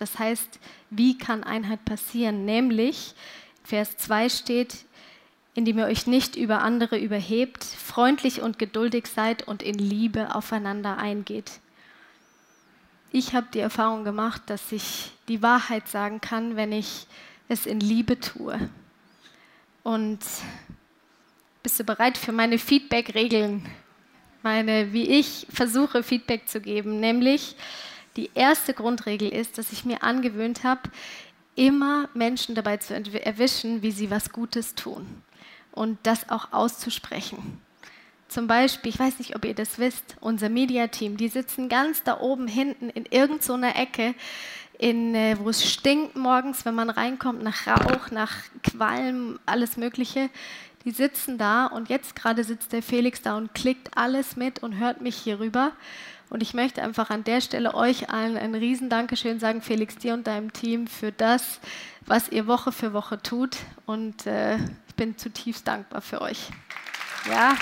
Das 0.02 0.18
heißt, 0.18 0.60
wie 0.90 1.16
kann 1.16 1.44
Einheit 1.44 1.86
passieren? 1.86 2.44
Nämlich, 2.44 3.14
Vers 3.64 3.98
2 3.98 4.30
steht, 4.30 4.86
indem 5.54 5.78
ihr 5.78 5.86
euch 5.86 6.08
nicht 6.08 6.36
über 6.36 6.64
andere 6.64 6.98
überhebt, 6.98 7.64
freundlich 7.64 8.42
und 8.42 8.58
geduldig 8.58 9.06
seid 9.06 9.48
und 9.48 9.62
in 9.62 9.76
Liebe 9.76 10.34
aufeinander 10.34 10.98
eingeht. 10.98 11.60
Ich 13.12 13.36
habe 13.36 13.46
die 13.54 13.60
Erfahrung 13.60 14.04
gemacht, 14.04 14.42
dass 14.48 14.72
ich 14.72 15.12
die 15.28 15.44
Wahrheit 15.44 15.88
sagen 15.88 16.20
kann, 16.20 16.56
wenn 16.56 16.72
ich 16.72 17.06
es 17.48 17.68
in 17.68 17.80
Liebe 17.80 18.20
tue. 18.20 18.72
Und 19.84 20.18
bist 21.62 21.80
du 21.80 21.84
bereit 21.84 22.18
für 22.18 22.32
meine 22.32 22.58
Feedback-Regeln? 22.58 23.70
Meine, 24.42 24.94
wie 24.94 25.08
ich 25.08 25.46
versuche, 25.52 26.02
Feedback 26.02 26.50
zu 26.50 26.60
geben. 26.60 27.00
Nämlich, 27.00 27.56
die 28.15 28.30
erste 28.34 28.74
Grundregel 28.74 29.30
ist, 29.30 29.58
dass 29.58 29.71
ich 29.71 29.86
mir 29.86 30.04
angewöhnt 30.04 30.63
habe, 30.63 30.82
immer 31.56 32.10
Menschen 32.13 32.56
dabei 32.56 32.78
zu 32.78 32.93
erwischen, 32.93 33.82
wie 33.82 33.91
sie 33.91 34.10
was 34.10 34.32
Gutes 34.32 34.76
tun 34.76 35.06
und 35.71 35.97
das 36.04 36.30
auch 36.30 36.54
auszusprechen. 36.54 37.62
Zum 38.28 38.47
Beispiel, 38.47 38.91
ich 38.91 39.00
weiß 39.00 39.19
nicht, 39.19 39.36
ob 39.36 39.43
ihr 39.43 39.54
das 39.54 39.78
wisst, 39.78 40.15
unser 40.21 40.47
Mediateam, 40.47 41.17
die 41.17 41.28
sitzen 41.28 41.67
ganz 41.67 42.04
da 42.04 42.21
oben 42.21 42.47
hinten 42.47 42.89
in 42.89 43.06
irgendeiner 43.06 43.76
Ecke, 43.76 44.15
in, 44.78 45.13
äh, 45.13 45.36
wo 45.38 45.50
es 45.50 45.69
stinkt 45.69 46.15
morgens, 46.15 46.65
wenn 46.65 46.74
man 46.74 46.89
reinkommt, 46.89 47.43
nach 47.43 47.67
Rauch, 47.67 48.10
nach 48.10 48.32
Qualm, 48.63 49.38
alles 49.45 49.76
Mögliche. 49.76 50.30
Die 50.86 50.91
sitzen 50.91 51.38
da 51.38 51.67
und 51.67 51.89
jetzt 51.89 52.15
gerade 52.15 52.43
sitzt 52.43 52.71
der 52.71 52.82
Felix 52.82 53.21
da 53.21 53.38
und 53.38 53.54
klickt 53.54 53.95
alles 53.95 54.38
mit 54.38 54.63
und 54.63 54.80
hört 54.80 55.02
mich 55.02 55.17
hier 55.17 55.39
rüber. 55.39 55.74
Und 56.32 56.41
ich 56.41 56.54
möchte 56.54 56.82
einfach 56.82 57.10
an 57.10 57.26
der 57.26 57.41
Stelle 57.41 57.74
euch 57.74 58.10
allen 58.10 58.38
ein 58.38 58.56
riesen 58.56 58.89
Dankeschön 58.89 59.41
sagen, 59.41 59.62
Felix, 59.62 59.98
dir 59.98 60.13
und 60.13 60.28
deinem 60.28 60.54
Team, 60.54 60.88
für 60.88 61.12
das, 61.12 61.60
was 62.06 62.30
ihr 62.30 62.48
Woche 62.48 62.72
für 62.72 62.94
Woche 62.94 63.22
tut. 63.22 63.58
Und 63.86 64.26
äh, 64.26 64.56
ich 64.56 64.96
bin 64.96 65.17
zutiefst 65.17 65.67
dankbar 65.67 66.00
für 66.02 66.22
euch. 66.22 66.48
Ja. 67.30 67.54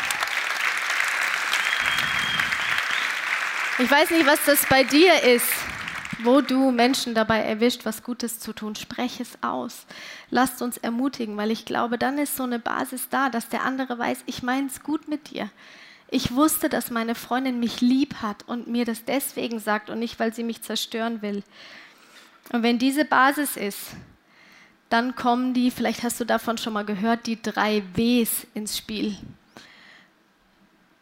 Ich 3.80 3.90
weiß 3.90 4.12
nicht, 4.12 4.28
was 4.28 4.46
das 4.46 4.64
bei 4.68 4.84
dir 4.84 5.24
ist, 5.24 5.50
wo 6.22 6.42
du 6.42 6.70
Menschen 6.70 7.16
dabei 7.16 7.40
erwischt, 7.40 7.86
was 7.86 8.04
Gutes 8.04 8.40
zu 8.40 8.54
tun. 8.54 8.76
Sprech 8.76 9.20
es 9.20 9.42
aus. 9.42 9.88
Lasst 10.30 10.62
uns 10.62 10.78
ermutigen, 10.78 11.38
weil 11.38 11.50
ich 11.50 11.66
glaube, 11.66 11.98
dann 11.98 12.20
ist 12.20 12.36
so 12.36 12.44
eine 12.44 12.60
Basis 12.60 13.10
da, 13.10 13.32
dass 13.32 13.50
der 13.50 13.64
andere 13.64 13.98
weiß, 13.98 14.20
ich 14.28 14.44
meine 14.44 14.68
es 14.68 14.84
gut 14.84 15.08
mit 15.08 15.32
dir. 15.32 15.50
Ich 16.12 16.34
wusste, 16.34 16.70
dass 16.70 16.90
meine 16.90 17.14
Freundin 17.14 17.60
mich 17.60 17.82
lieb 17.82 18.16
hat 18.16 18.48
und 18.48 18.68
mir 18.68 18.84
das 18.84 19.06
deswegen 19.06 19.60
sagt 19.60 19.90
und 19.90 20.00
nicht, 20.00 20.20
weil 20.20 20.34
sie 20.34 20.44
mich 20.44 20.64
zerstören 20.64 21.22
will. 21.22 21.44
Und 22.52 22.64
wenn 22.64 22.80
diese 22.80 23.06
Basis 23.06 23.56
ist, 23.56 23.92
dann 24.90 25.16
kommen 25.16 25.54
die, 25.54 25.70
vielleicht 25.70 26.02
hast 26.02 26.20
du 26.20 26.26
davon 26.26 26.58
schon 26.58 26.74
mal 26.74 26.86
gehört, 26.86 27.28
die 27.28 27.40
drei 27.40 27.84
Ws 27.94 28.48
ins 28.56 28.76
Spiel. 28.76 29.18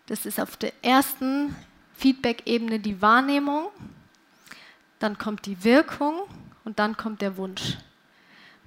Das 0.08 0.26
ist 0.26 0.42
auf 0.42 0.58
der 0.58 0.74
ersten 0.82 1.56
Feedback-Ebene 1.96 2.80
die 2.80 3.02
Wahrnehmung, 3.02 3.70
dann 5.00 5.18
kommt 5.18 5.46
die 5.46 5.64
Wirkung 5.64 6.22
und 6.66 6.80
dann 6.80 6.98
kommt 6.98 7.22
der 7.22 7.38
Wunsch. 7.38 7.78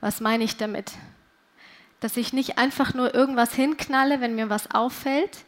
Was 0.01 0.21
meine 0.21 0.45
ich 0.45 0.57
damit? 0.57 0.93
Dass 2.01 2.17
ich 2.17 2.33
nicht 2.33 2.57
einfach 2.57 2.95
nur 2.95 3.15
irgendwas 3.15 3.53
hinknalle, 3.53 4.23
wenn 4.23 4.37
mir 4.37 4.49
was 4.49 4.71
auffällt, 4.71 5.45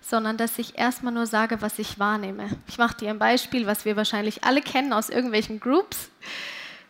sondern 0.00 0.36
dass 0.36 0.58
ich 0.58 0.78
erstmal 0.78 1.12
nur 1.12 1.26
sage, 1.26 1.62
was 1.62 1.78
ich 1.78 1.98
wahrnehme. 1.98 2.48
Ich 2.66 2.78
mache 2.78 2.96
dir 2.96 3.10
ein 3.10 3.18
Beispiel, 3.18 3.66
was 3.66 3.84
wir 3.84 3.96
wahrscheinlich 3.96 4.44
alle 4.44 4.62
kennen 4.62 4.92
aus 4.92 5.08
irgendwelchen 5.08 5.60
Groups. 5.60 6.10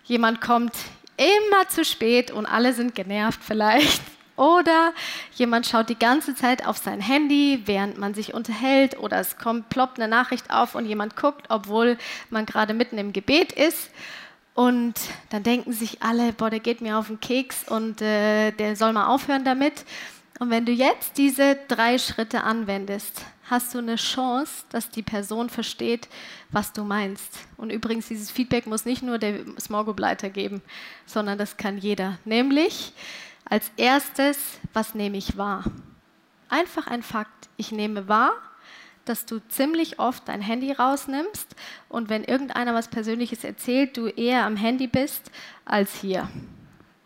Jemand 0.04 0.40
kommt 0.40 0.72
immer 1.16 1.68
zu 1.68 1.84
spät 1.84 2.30
und 2.30 2.46
alle 2.46 2.72
sind 2.72 2.94
genervt 2.94 3.40
vielleicht. 3.42 4.02
Oder 4.36 4.94
jemand 5.34 5.66
schaut 5.66 5.90
die 5.90 5.98
ganze 5.98 6.34
Zeit 6.34 6.66
auf 6.66 6.78
sein 6.78 7.02
Handy, 7.02 7.62
während 7.66 7.98
man 7.98 8.14
sich 8.14 8.32
unterhält, 8.32 8.98
oder 8.98 9.18
es 9.18 9.36
kommt, 9.36 9.68
ploppt 9.68 10.00
eine 10.00 10.08
Nachricht 10.08 10.50
auf 10.50 10.74
und 10.74 10.86
jemand 10.86 11.14
guckt, 11.14 11.44
obwohl 11.50 11.98
man 12.30 12.46
gerade 12.46 12.72
mitten 12.72 12.96
im 12.96 13.12
Gebet 13.12 13.52
ist. 13.52 13.90
Und 14.54 14.94
dann 15.28 15.42
denken 15.42 15.74
sich 15.74 16.02
alle, 16.02 16.32
boah, 16.32 16.48
der 16.48 16.60
geht 16.60 16.80
mir 16.80 16.96
auf 16.96 17.08
den 17.08 17.20
Keks 17.20 17.68
und 17.68 18.00
äh, 18.00 18.52
der 18.52 18.76
soll 18.76 18.94
mal 18.94 19.08
aufhören 19.08 19.44
damit. 19.44 19.84
Und 20.40 20.48
wenn 20.48 20.64
du 20.64 20.72
jetzt 20.72 21.18
diese 21.18 21.58
drei 21.68 21.98
Schritte 21.98 22.44
anwendest, 22.44 23.26
hast 23.50 23.74
du 23.74 23.78
eine 23.78 23.96
Chance, 23.96 24.64
dass 24.70 24.88
die 24.88 25.02
Person 25.02 25.50
versteht, 25.50 26.08
was 26.50 26.72
du 26.72 26.82
meinst. 26.82 27.40
Und 27.58 27.70
übrigens, 27.70 28.08
dieses 28.08 28.30
Feedback 28.30 28.66
muss 28.66 28.86
nicht 28.86 29.02
nur 29.02 29.18
der 29.18 29.44
Small 29.60 29.84
Group 29.84 30.00
Leiter 30.00 30.30
geben, 30.30 30.62
sondern 31.04 31.36
das 31.36 31.58
kann 31.58 31.76
jeder. 31.76 32.18
Nämlich 32.24 32.94
als 33.44 33.70
erstes, 33.76 34.38
was 34.72 34.94
nehme 34.94 35.18
ich 35.18 35.36
wahr? 35.36 35.64
Einfach 36.48 36.86
ein 36.86 37.02
Fakt. 37.02 37.50
Ich 37.58 37.70
nehme 37.70 38.08
wahr, 38.08 38.32
dass 39.04 39.26
du 39.26 39.40
ziemlich 39.48 39.98
oft 39.98 40.26
dein 40.26 40.40
Handy 40.40 40.72
rausnimmst 40.72 41.54
und 41.90 42.08
wenn 42.08 42.24
irgendeiner 42.24 42.72
was 42.72 42.88
Persönliches 42.88 43.44
erzählt, 43.44 43.94
du 43.94 44.06
eher 44.06 44.46
am 44.46 44.56
Handy 44.56 44.86
bist 44.86 45.30
als 45.66 46.00
hier. 46.00 46.30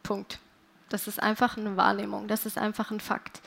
Punkt. 0.04 0.38
Das 0.88 1.08
ist 1.08 1.22
einfach 1.22 1.56
eine 1.56 1.76
Wahrnehmung, 1.76 2.28
das 2.28 2.46
ist 2.46 2.58
einfach 2.58 2.90
ein 2.90 3.00
Fakt. 3.00 3.40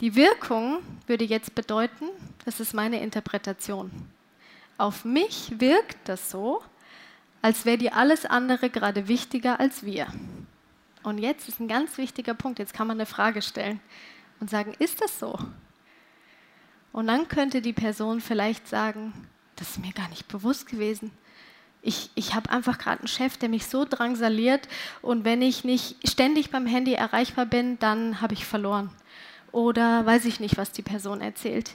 Die 0.00 0.14
Wirkung 0.14 0.78
würde 1.06 1.24
jetzt 1.24 1.54
bedeuten, 1.54 2.06
das 2.44 2.60
ist 2.60 2.72
meine 2.72 3.00
Interpretation. 3.00 3.90
Auf 4.76 5.04
mich 5.04 5.58
wirkt 5.58 6.08
das 6.08 6.30
so, 6.30 6.62
als 7.42 7.64
wäre 7.64 7.78
dir 7.78 7.96
alles 7.96 8.24
andere 8.24 8.70
gerade 8.70 9.08
wichtiger 9.08 9.58
als 9.58 9.84
wir. 9.84 10.06
Und 11.02 11.18
jetzt 11.18 11.48
ist 11.48 11.60
ein 11.60 11.68
ganz 11.68 11.98
wichtiger 11.98 12.34
Punkt, 12.34 12.58
jetzt 12.58 12.74
kann 12.74 12.86
man 12.86 12.96
eine 12.96 13.06
Frage 13.06 13.42
stellen 13.42 13.80
und 14.40 14.50
sagen, 14.50 14.74
ist 14.78 15.00
das 15.00 15.18
so? 15.18 15.38
Und 16.92 17.06
dann 17.06 17.28
könnte 17.28 17.60
die 17.60 17.72
Person 17.72 18.20
vielleicht 18.20 18.68
sagen, 18.68 19.12
das 19.56 19.70
ist 19.70 19.78
mir 19.78 19.92
gar 19.92 20.08
nicht 20.08 20.28
bewusst 20.28 20.66
gewesen. 20.66 21.10
Ich, 21.88 22.10
ich 22.14 22.34
habe 22.34 22.50
einfach 22.50 22.76
gerade 22.76 22.98
einen 22.98 23.08
Chef, 23.08 23.38
der 23.38 23.48
mich 23.48 23.64
so 23.64 23.86
drangsaliert 23.86 24.68
und 25.00 25.24
wenn 25.24 25.40
ich 25.40 25.64
nicht 25.64 25.96
ständig 26.06 26.50
beim 26.50 26.66
Handy 26.66 26.92
erreichbar 26.92 27.46
bin, 27.46 27.78
dann 27.78 28.20
habe 28.20 28.34
ich 28.34 28.44
verloren. 28.44 28.90
Oder 29.52 30.04
weiß 30.04 30.26
ich 30.26 30.38
nicht, 30.38 30.58
was 30.58 30.70
die 30.70 30.82
Person 30.82 31.22
erzählt. 31.22 31.70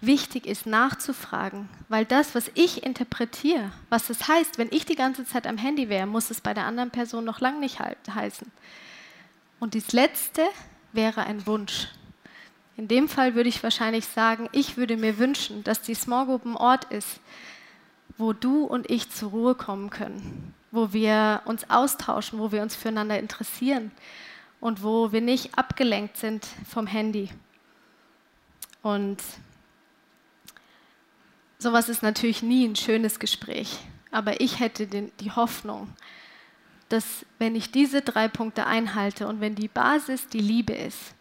Wichtig 0.00 0.46
ist 0.46 0.66
nachzufragen, 0.66 1.68
weil 1.88 2.04
das, 2.04 2.36
was 2.36 2.52
ich 2.54 2.84
interpretiere, 2.84 3.72
was 3.88 4.08
es 4.08 4.28
heißt, 4.28 4.56
wenn 4.58 4.68
ich 4.70 4.86
die 4.86 4.94
ganze 4.94 5.24
Zeit 5.24 5.48
am 5.48 5.58
Handy 5.58 5.88
wäre, 5.88 6.06
muss 6.06 6.30
es 6.30 6.40
bei 6.40 6.54
der 6.54 6.66
anderen 6.66 6.92
Person 6.92 7.24
noch 7.24 7.40
lange 7.40 7.58
nicht 7.58 7.80
heißen. 7.80 8.52
Und 9.58 9.74
das 9.74 9.90
Letzte 9.90 10.42
wäre 10.92 11.26
ein 11.26 11.44
Wunsch. 11.48 11.88
In 12.76 12.86
dem 12.86 13.08
Fall 13.08 13.34
würde 13.34 13.48
ich 13.48 13.64
wahrscheinlich 13.64 14.06
sagen, 14.06 14.48
ich 14.52 14.76
würde 14.76 14.96
mir 14.96 15.18
wünschen, 15.18 15.64
dass 15.64 15.82
die 15.82 15.96
Small 15.96 16.26
Group 16.26 16.44
ein 16.44 16.56
Ort 16.56 16.84
ist, 16.84 17.18
wo 18.18 18.32
du 18.32 18.64
und 18.64 18.90
ich 18.90 19.10
zur 19.10 19.30
Ruhe 19.30 19.54
kommen 19.54 19.90
können, 19.90 20.54
wo 20.70 20.92
wir 20.92 21.42
uns 21.44 21.68
austauschen, 21.70 22.38
wo 22.38 22.52
wir 22.52 22.62
uns 22.62 22.76
füreinander 22.76 23.18
interessieren 23.18 23.90
und 24.60 24.82
wo 24.82 25.12
wir 25.12 25.20
nicht 25.20 25.58
abgelenkt 25.58 26.16
sind 26.16 26.46
vom 26.68 26.86
Handy. 26.86 27.30
Und 28.82 29.22
sowas 31.58 31.88
ist 31.88 32.02
natürlich 32.02 32.42
nie 32.42 32.66
ein 32.66 32.76
schönes 32.76 33.18
Gespräch, 33.18 33.78
aber 34.10 34.40
ich 34.40 34.60
hätte 34.60 34.86
den, 34.86 35.12
die 35.20 35.30
Hoffnung, 35.30 35.88
dass 36.88 37.24
wenn 37.38 37.54
ich 37.54 37.70
diese 37.70 38.02
drei 38.02 38.28
Punkte 38.28 38.66
einhalte 38.66 39.26
und 39.26 39.40
wenn 39.40 39.54
die 39.54 39.68
Basis 39.68 40.28
die 40.28 40.40
Liebe 40.40 40.74
ist, 40.74 41.14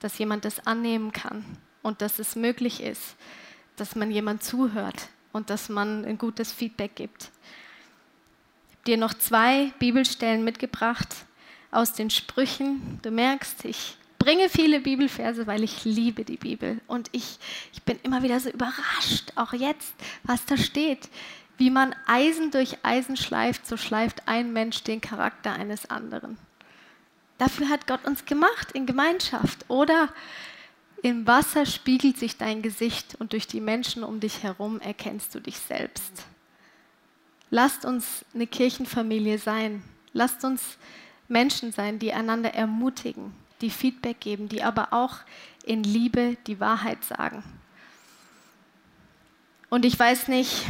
dass 0.00 0.18
jemand 0.18 0.44
das 0.44 0.66
annehmen 0.66 1.12
kann 1.12 1.44
und 1.82 2.00
dass 2.00 2.18
es 2.18 2.36
möglich 2.36 2.82
ist, 2.82 3.16
dass 3.76 3.96
man 3.96 4.10
jemand 4.10 4.42
zuhört, 4.42 5.08
und 5.36 5.50
dass 5.50 5.68
man 5.68 6.04
ein 6.04 6.18
gutes 6.18 6.50
Feedback 6.50 6.96
gibt. 6.96 7.24
Ich 8.70 8.76
habe 8.76 8.84
dir 8.86 8.96
noch 8.96 9.14
zwei 9.14 9.72
Bibelstellen 9.78 10.44
mitgebracht 10.44 11.08
aus 11.70 11.92
den 11.92 12.10
Sprüchen. 12.10 12.98
Du 13.02 13.10
merkst, 13.10 13.64
ich 13.66 13.96
bringe 14.18 14.48
viele 14.48 14.80
Bibelverse, 14.80 15.46
weil 15.46 15.62
ich 15.62 15.84
liebe 15.84 16.24
die 16.24 16.38
Bibel. 16.38 16.80
Und 16.86 17.10
ich, 17.12 17.38
ich 17.72 17.82
bin 17.82 17.98
immer 18.02 18.22
wieder 18.22 18.40
so 18.40 18.48
überrascht, 18.48 19.32
auch 19.36 19.52
jetzt, 19.52 19.94
was 20.24 20.44
da 20.46 20.56
steht. 20.56 21.08
Wie 21.58 21.70
man 21.70 21.94
Eisen 22.06 22.50
durch 22.50 22.78
Eisen 22.82 23.16
schleift, 23.16 23.66
so 23.66 23.76
schleift 23.76 24.22
ein 24.26 24.52
Mensch 24.52 24.82
den 24.84 25.00
Charakter 25.00 25.52
eines 25.52 25.90
anderen. 25.90 26.38
Dafür 27.38 27.68
hat 27.68 27.86
Gott 27.86 28.04
uns 28.06 28.24
gemacht 28.24 28.72
in 28.72 28.86
Gemeinschaft. 28.86 29.66
Oder 29.68 30.08
im 31.02 31.26
Wasser 31.26 31.66
spiegelt 31.66 32.18
sich 32.18 32.36
dein 32.36 32.62
Gesicht 32.62 33.16
und 33.16 33.32
durch 33.32 33.46
die 33.46 33.60
Menschen 33.60 34.02
um 34.02 34.20
dich 34.20 34.42
herum 34.42 34.80
erkennst 34.80 35.34
du 35.34 35.40
dich 35.40 35.58
selbst. 35.58 36.24
Lasst 37.50 37.84
uns 37.84 38.24
eine 38.34 38.46
Kirchenfamilie 38.46 39.38
sein. 39.38 39.82
Lasst 40.12 40.44
uns 40.44 40.78
Menschen 41.28 41.72
sein, 41.72 41.98
die 41.98 42.12
einander 42.12 42.54
ermutigen, 42.54 43.34
die 43.60 43.70
Feedback 43.70 44.20
geben, 44.20 44.48
die 44.48 44.62
aber 44.62 44.92
auch 44.92 45.18
in 45.64 45.82
Liebe 45.82 46.36
die 46.46 46.60
Wahrheit 46.60 47.04
sagen. 47.04 47.42
Und 49.68 49.84
ich 49.84 49.98
weiß 49.98 50.28
nicht, 50.28 50.64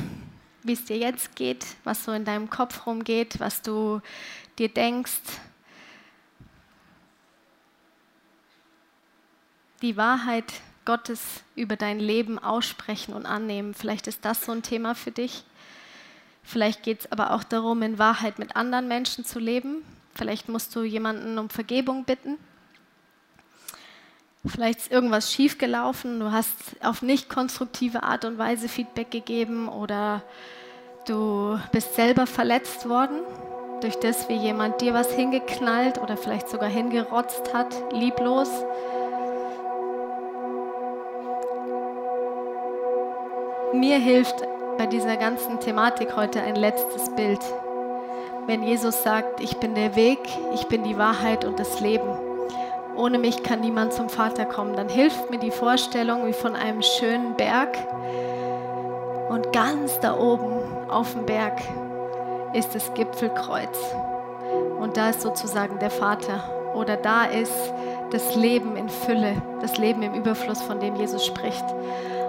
wie 0.62 0.72
es 0.72 0.84
dir 0.84 0.98
jetzt 0.98 1.36
geht, 1.36 1.64
was 1.84 2.04
so 2.04 2.12
in 2.12 2.24
deinem 2.24 2.50
Kopf 2.50 2.86
rumgeht, 2.86 3.38
was 3.38 3.62
du 3.62 4.00
dir 4.58 4.68
denkst, 4.68 5.20
die 9.82 9.96
Wahrheit 9.96 10.52
Gottes 10.84 11.42
über 11.54 11.76
dein 11.76 11.98
Leben 11.98 12.38
aussprechen 12.38 13.12
und 13.12 13.26
annehmen. 13.26 13.74
Vielleicht 13.74 14.06
ist 14.06 14.24
das 14.24 14.44
so 14.44 14.52
ein 14.52 14.62
Thema 14.62 14.94
für 14.94 15.10
dich. 15.10 15.44
Vielleicht 16.42 16.82
geht 16.82 17.00
es 17.00 17.12
aber 17.12 17.32
auch 17.32 17.42
darum, 17.42 17.82
in 17.82 17.98
Wahrheit 17.98 18.38
mit 18.38 18.54
anderen 18.56 18.88
Menschen 18.88 19.24
zu 19.24 19.38
leben. 19.38 19.82
Vielleicht 20.14 20.48
musst 20.48 20.74
du 20.76 20.84
jemanden 20.84 21.38
um 21.38 21.50
Vergebung 21.50 22.04
bitten. 22.04 22.38
Vielleicht 24.46 24.78
ist 24.78 24.92
irgendwas 24.92 25.32
schiefgelaufen, 25.32 26.20
du 26.20 26.30
hast 26.30 26.54
auf 26.80 27.02
nicht 27.02 27.28
konstruktive 27.28 28.04
Art 28.04 28.24
und 28.24 28.38
Weise 28.38 28.68
Feedback 28.68 29.10
gegeben 29.10 29.68
oder 29.68 30.22
du 31.06 31.58
bist 31.72 31.96
selber 31.96 32.28
verletzt 32.28 32.88
worden, 32.88 33.18
durch 33.80 33.96
das 33.96 34.28
wie 34.28 34.36
jemand 34.36 34.80
dir 34.80 34.94
was 34.94 35.10
hingeknallt 35.12 35.98
oder 35.98 36.16
vielleicht 36.16 36.48
sogar 36.48 36.68
hingerotzt 36.68 37.52
hat, 37.52 37.74
lieblos. 37.92 38.48
Mir 43.78 43.98
hilft 43.98 44.36
bei 44.78 44.86
dieser 44.86 45.18
ganzen 45.18 45.60
Thematik 45.60 46.16
heute 46.16 46.40
ein 46.40 46.56
letztes 46.56 47.10
Bild. 47.10 47.40
Wenn 48.46 48.62
Jesus 48.62 49.02
sagt, 49.02 49.42
ich 49.42 49.58
bin 49.58 49.74
der 49.74 49.94
Weg, 49.94 50.18
ich 50.54 50.66
bin 50.66 50.82
die 50.82 50.96
Wahrheit 50.96 51.44
und 51.44 51.58
das 51.60 51.80
Leben. 51.80 52.08
Ohne 52.96 53.18
mich 53.18 53.42
kann 53.42 53.60
niemand 53.60 53.92
zum 53.92 54.08
Vater 54.08 54.46
kommen. 54.46 54.74
Dann 54.76 54.88
hilft 54.88 55.30
mir 55.30 55.38
die 55.38 55.50
Vorstellung 55.50 56.26
wie 56.26 56.32
von 56.32 56.56
einem 56.56 56.80
schönen 56.80 57.34
Berg. 57.34 57.76
Und 59.28 59.52
ganz 59.52 60.00
da 60.00 60.18
oben 60.18 60.54
auf 60.88 61.12
dem 61.12 61.26
Berg 61.26 61.60
ist 62.54 62.74
das 62.74 62.94
Gipfelkreuz. 62.94 63.78
Und 64.80 64.96
da 64.96 65.10
ist 65.10 65.20
sozusagen 65.20 65.78
der 65.80 65.90
Vater. 65.90 66.42
Oder 66.74 66.96
da 66.96 67.26
ist 67.26 67.52
das 68.10 68.36
Leben 68.36 68.74
in 68.76 68.88
Fülle, 68.88 69.34
das 69.60 69.76
Leben 69.76 70.02
im 70.02 70.14
Überfluss, 70.14 70.62
von 70.62 70.80
dem 70.80 70.96
Jesus 70.96 71.26
spricht. 71.26 71.64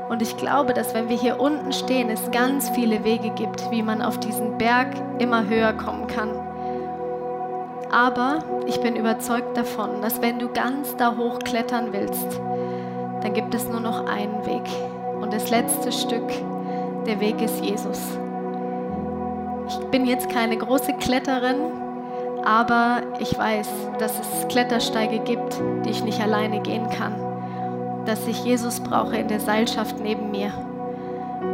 Und 0.10 0.22
ich 0.22 0.38
glaube, 0.38 0.74
dass 0.74 0.94
wenn 0.94 1.10
wir 1.10 1.18
hier 1.18 1.40
unten 1.40 1.72
stehen, 1.74 2.10
es 2.10 2.32
ganz 2.32 2.70
viele 2.70 3.04
Wege 3.04 3.30
gibt, 3.32 3.70
wie 3.72 3.82
man 3.82 4.02
auf 4.02 4.20
diesen 4.20 4.58
Berg 4.58 4.88
immer 5.20 5.48
höher 5.48 5.74
kommen 5.74 6.08
kann. 6.08 6.30
Aber 7.92 8.40
ich 8.66 8.80
bin 8.82 8.96
überzeugt 8.96 9.56
davon, 9.58 10.02
dass 10.02 10.22
wenn 10.22 10.40
du 10.40 10.50
ganz 10.50 10.96
da 10.98 11.16
hoch 11.16 11.40
klettern 11.40 11.90
willst, 11.92 12.40
dann 13.22 13.34
gibt 13.34 13.54
es 13.54 13.68
nur 13.68 13.80
noch 13.80 14.06
einen 14.06 14.46
Weg. 14.46 14.70
Und 15.22 15.34
das 15.34 15.50
letzte 15.50 15.92
Stück, 15.92 16.28
der 17.06 17.20
Weg 17.20 17.42
ist 17.42 17.64
Jesus. 17.64 18.00
Ich 19.68 19.78
bin 19.88 20.06
jetzt 20.06 20.30
keine 20.30 20.58
große 20.58 20.94
Kletterin, 20.94 21.58
Aber 22.48 23.02
ich 23.20 23.38
weiß, 23.38 23.68
dass 24.00 24.14
es 24.20 24.48
Klettersteige 24.48 25.20
gibt, 25.20 25.60
die 25.84 25.90
ich 25.90 26.04
nicht 26.04 26.22
alleine 26.22 26.62
gehen 26.62 26.90
kann. 26.90 27.27
Dass 28.08 28.26
ich 28.26 28.46
Jesus 28.46 28.80
brauche 28.80 29.18
in 29.18 29.28
der 29.28 29.42
Seilschaft 29.42 30.00
neben 30.00 30.32
mir. 30.32 30.50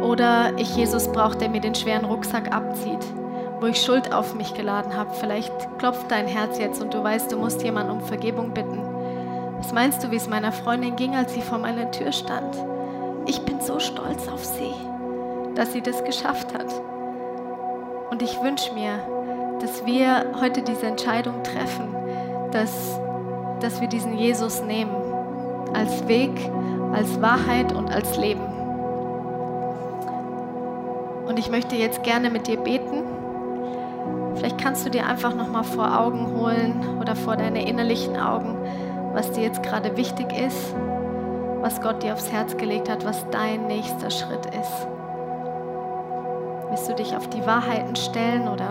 Oder 0.02 0.56
ich 0.56 0.76
Jesus 0.76 1.10
brauche, 1.10 1.36
der 1.36 1.48
mir 1.48 1.60
den 1.60 1.74
schweren 1.74 2.04
Rucksack 2.04 2.54
abzieht, 2.54 3.04
wo 3.60 3.66
ich 3.66 3.82
Schuld 3.82 4.14
auf 4.14 4.36
mich 4.36 4.54
geladen 4.54 4.96
habe. 4.96 5.10
Vielleicht 5.14 5.52
klopft 5.78 6.08
dein 6.12 6.28
Herz 6.28 6.58
jetzt 6.58 6.80
und 6.80 6.94
du 6.94 7.02
weißt, 7.02 7.32
du 7.32 7.38
musst 7.38 7.64
jemanden 7.64 7.90
um 7.90 8.00
Vergebung 8.00 8.54
bitten. 8.54 8.80
Was 9.58 9.72
meinst 9.72 10.04
du, 10.04 10.12
wie 10.12 10.16
es 10.16 10.28
meiner 10.28 10.52
Freundin 10.52 10.94
ging, 10.94 11.16
als 11.16 11.34
sie 11.34 11.42
vor 11.42 11.58
meiner 11.58 11.90
Tür 11.90 12.12
stand? 12.12 12.56
Ich 13.26 13.40
bin 13.40 13.60
so 13.60 13.80
stolz 13.80 14.28
auf 14.28 14.44
sie, 14.44 14.74
dass 15.56 15.72
sie 15.72 15.82
das 15.82 16.04
geschafft 16.04 16.54
hat. 16.54 16.72
Und 18.10 18.22
ich 18.22 18.40
wünsche 18.40 18.72
mir, 18.74 19.00
dass 19.60 19.84
wir 19.86 20.26
heute 20.40 20.62
diese 20.62 20.86
Entscheidung 20.86 21.42
treffen, 21.42 21.88
dass, 22.52 23.00
dass 23.58 23.80
wir 23.80 23.88
diesen 23.88 24.16
Jesus 24.16 24.62
nehmen 24.62 25.03
als 25.74 26.06
Weg, 26.08 26.30
als 26.92 27.20
Wahrheit 27.20 27.72
und 27.72 27.92
als 27.92 28.16
Leben. 28.16 28.54
Und 31.26 31.38
ich 31.38 31.50
möchte 31.50 31.74
jetzt 31.76 32.02
gerne 32.02 32.30
mit 32.30 32.46
dir 32.46 32.58
beten. 32.58 33.02
Vielleicht 34.36 34.58
kannst 34.58 34.84
du 34.84 34.90
dir 34.90 35.06
einfach 35.06 35.34
noch 35.34 35.48
mal 35.48 35.64
vor 35.64 35.98
Augen 35.98 36.26
holen 36.38 36.98
oder 37.00 37.16
vor 37.16 37.36
deine 37.36 37.68
innerlichen 37.68 38.16
Augen, 38.16 38.56
was 39.12 39.32
dir 39.32 39.42
jetzt 39.44 39.62
gerade 39.62 39.96
wichtig 39.96 40.32
ist, 40.32 40.74
was 41.60 41.80
Gott 41.80 42.02
dir 42.02 42.12
aufs 42.12 42.30
Herz 42.30 42.56
gelegt 42.56 42.90
hat, 42.90 43.04
was 43.04 43.28
dein 43.30 43.66
nächster 43.66 44.10
Schritt 44.10 44.46
ist. 44.46 44.86
Willst 46.68 46.88
du 46.88 46.94
dich 46.94 47.16
auf 47.16 47.28
die 47.28 47.46
Wahrheiten 47.46 47.94
stellen 47.96 48.48
oder 48.48 48.68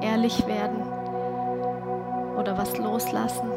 ehrlich 0.00 0.46
werden 0.46 0.82
oder 2.38 2.56
was 2.56 2.78
loslassen? 2.78 3.50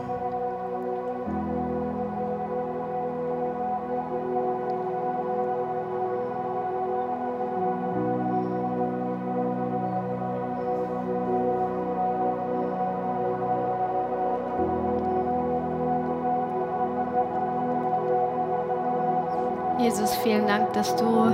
Dass 20.74 20.96
du 20.96 21.32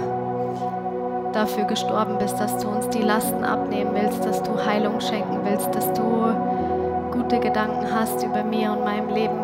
dafür 1.34 1.66
gestorben 1.66 2.18
bist, 2.18 2.40
dass 2.40 2.58
du 2.58 2.68
uns 2.68 2.90
die 2.90 3.02
Lasten 3.02 3.44
abnehmen 3.44 3.92
willst, 3.94 4.26
dass 4.26 4.42
du 4.44 4.52
Heilung 4.66 5.00
schenken 5.00 5.40
willst, 5.44 5.74
dass 5.74 5.92
du 5.94 6.34
gute 7.12 7.40
Gedanken 7.40 7.88
hast 7.94 8.24
über 8.24 8.44
mir 8.44 8.72
und 8.72 8.84
meinem 8.84 9.10
Leben, 9.10 9.40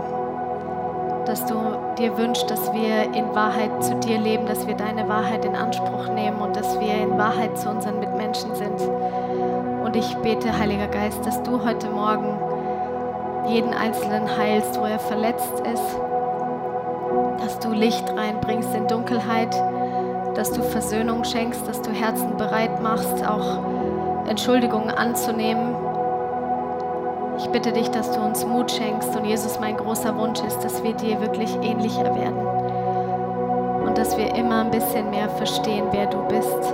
dass 1.26 1.46
du 1.46 1.56
dir 1.98 2.18
wünschst, 2.18 2.50
dass 2.50 2.72
wir 2.74 3.14
in 3.14 3.34
Wahrheit 3.36 3.84
zu 3.84 3.96
dir 3.96 4.20
leben, 4.20 4.46
dass 4.46 4.68
wir 4.68 4.76
deine 4.76 5.08
Wahrheit 5.08 5.46
in 5.46 5.56
Anspruch 5.56 6.10
nehmen 6.14 6.40
und 6.40 6.56
dass 6.56 6.80
wir 6.80 6.94
in 6.94 7.18
Wahrheit 7.18 7.58
zu 7.58 7.70
unseren 7.70 8.00
Mitmenschen 8.00 8.54
sind. 8.56 8.82
Und 9.84 9.96
ich 9.96 10.16
bete, 10.18 10.58
Heiliger 10.58 10.88
Geist, 10.88 11.26
dass 11.26 11.42
du 11.44 11.64
heute 11.64 11.90
Morgen 11.90 12.38
jeden 13.48 13.74
Einzelnen 13.74 14.38
heilst, 14.38 14.80
wo 14.80 14.86
er 14.86 15.00
verletzt 15.00 15.62
ist, 15.72 16.00
dass 17.40 17.60
du 17.60 17.72
Licht 17.72 18.10
reinbringst 18.16 18.74
in 18.74 18.88
Dunkelheit, 18.88 19.56
dass 20.36 20.52
du 20.52 20.62
Versöhnung 20.62 21.24
schenkst, 21.24 21.68
dass 21.68 21.82
du 21.82 21.92
Herzen 21.92 22.38
bereit 22.38 22.82
machst, 22.82 23.26
auch 23.26 24.28
Entschuldigungen 24.28 24.90
anzunehmen. 24.90 25.76
Ich 27.38 27.48
bitte 27.48 27.72
dich, 27.72 27.90
dass 27.90 28.12
du 28.12 28.20
uns 28.20 28.46
Mut 28.46 28.72
schenkst 28.72 29.16
und 29.16 29.26
Jesus, 29.26 29.60
mein 29.60 29.78
großer 29.78 30.18
Wunsch 30.18 30.42
ist, 30.42 30.60
dass 30.60 30.84
wir 30.84 30.94
dir 30.94 31.20
wirklich 31.22 31.56
ähnlicher 31.62 32.16
werden 32.16 33.86
und 33.86 33.98
dass 33.98 34.18
wir 34.18 34.36
immer 34.36 34.62
ein 34.62 34.72
bisschen 34.72 35.10
mehr 35.10 35.30
verstehen, 35.30 35.86
wer 35.92 36.08
du 36.08 36.18
bist 36.28 36.74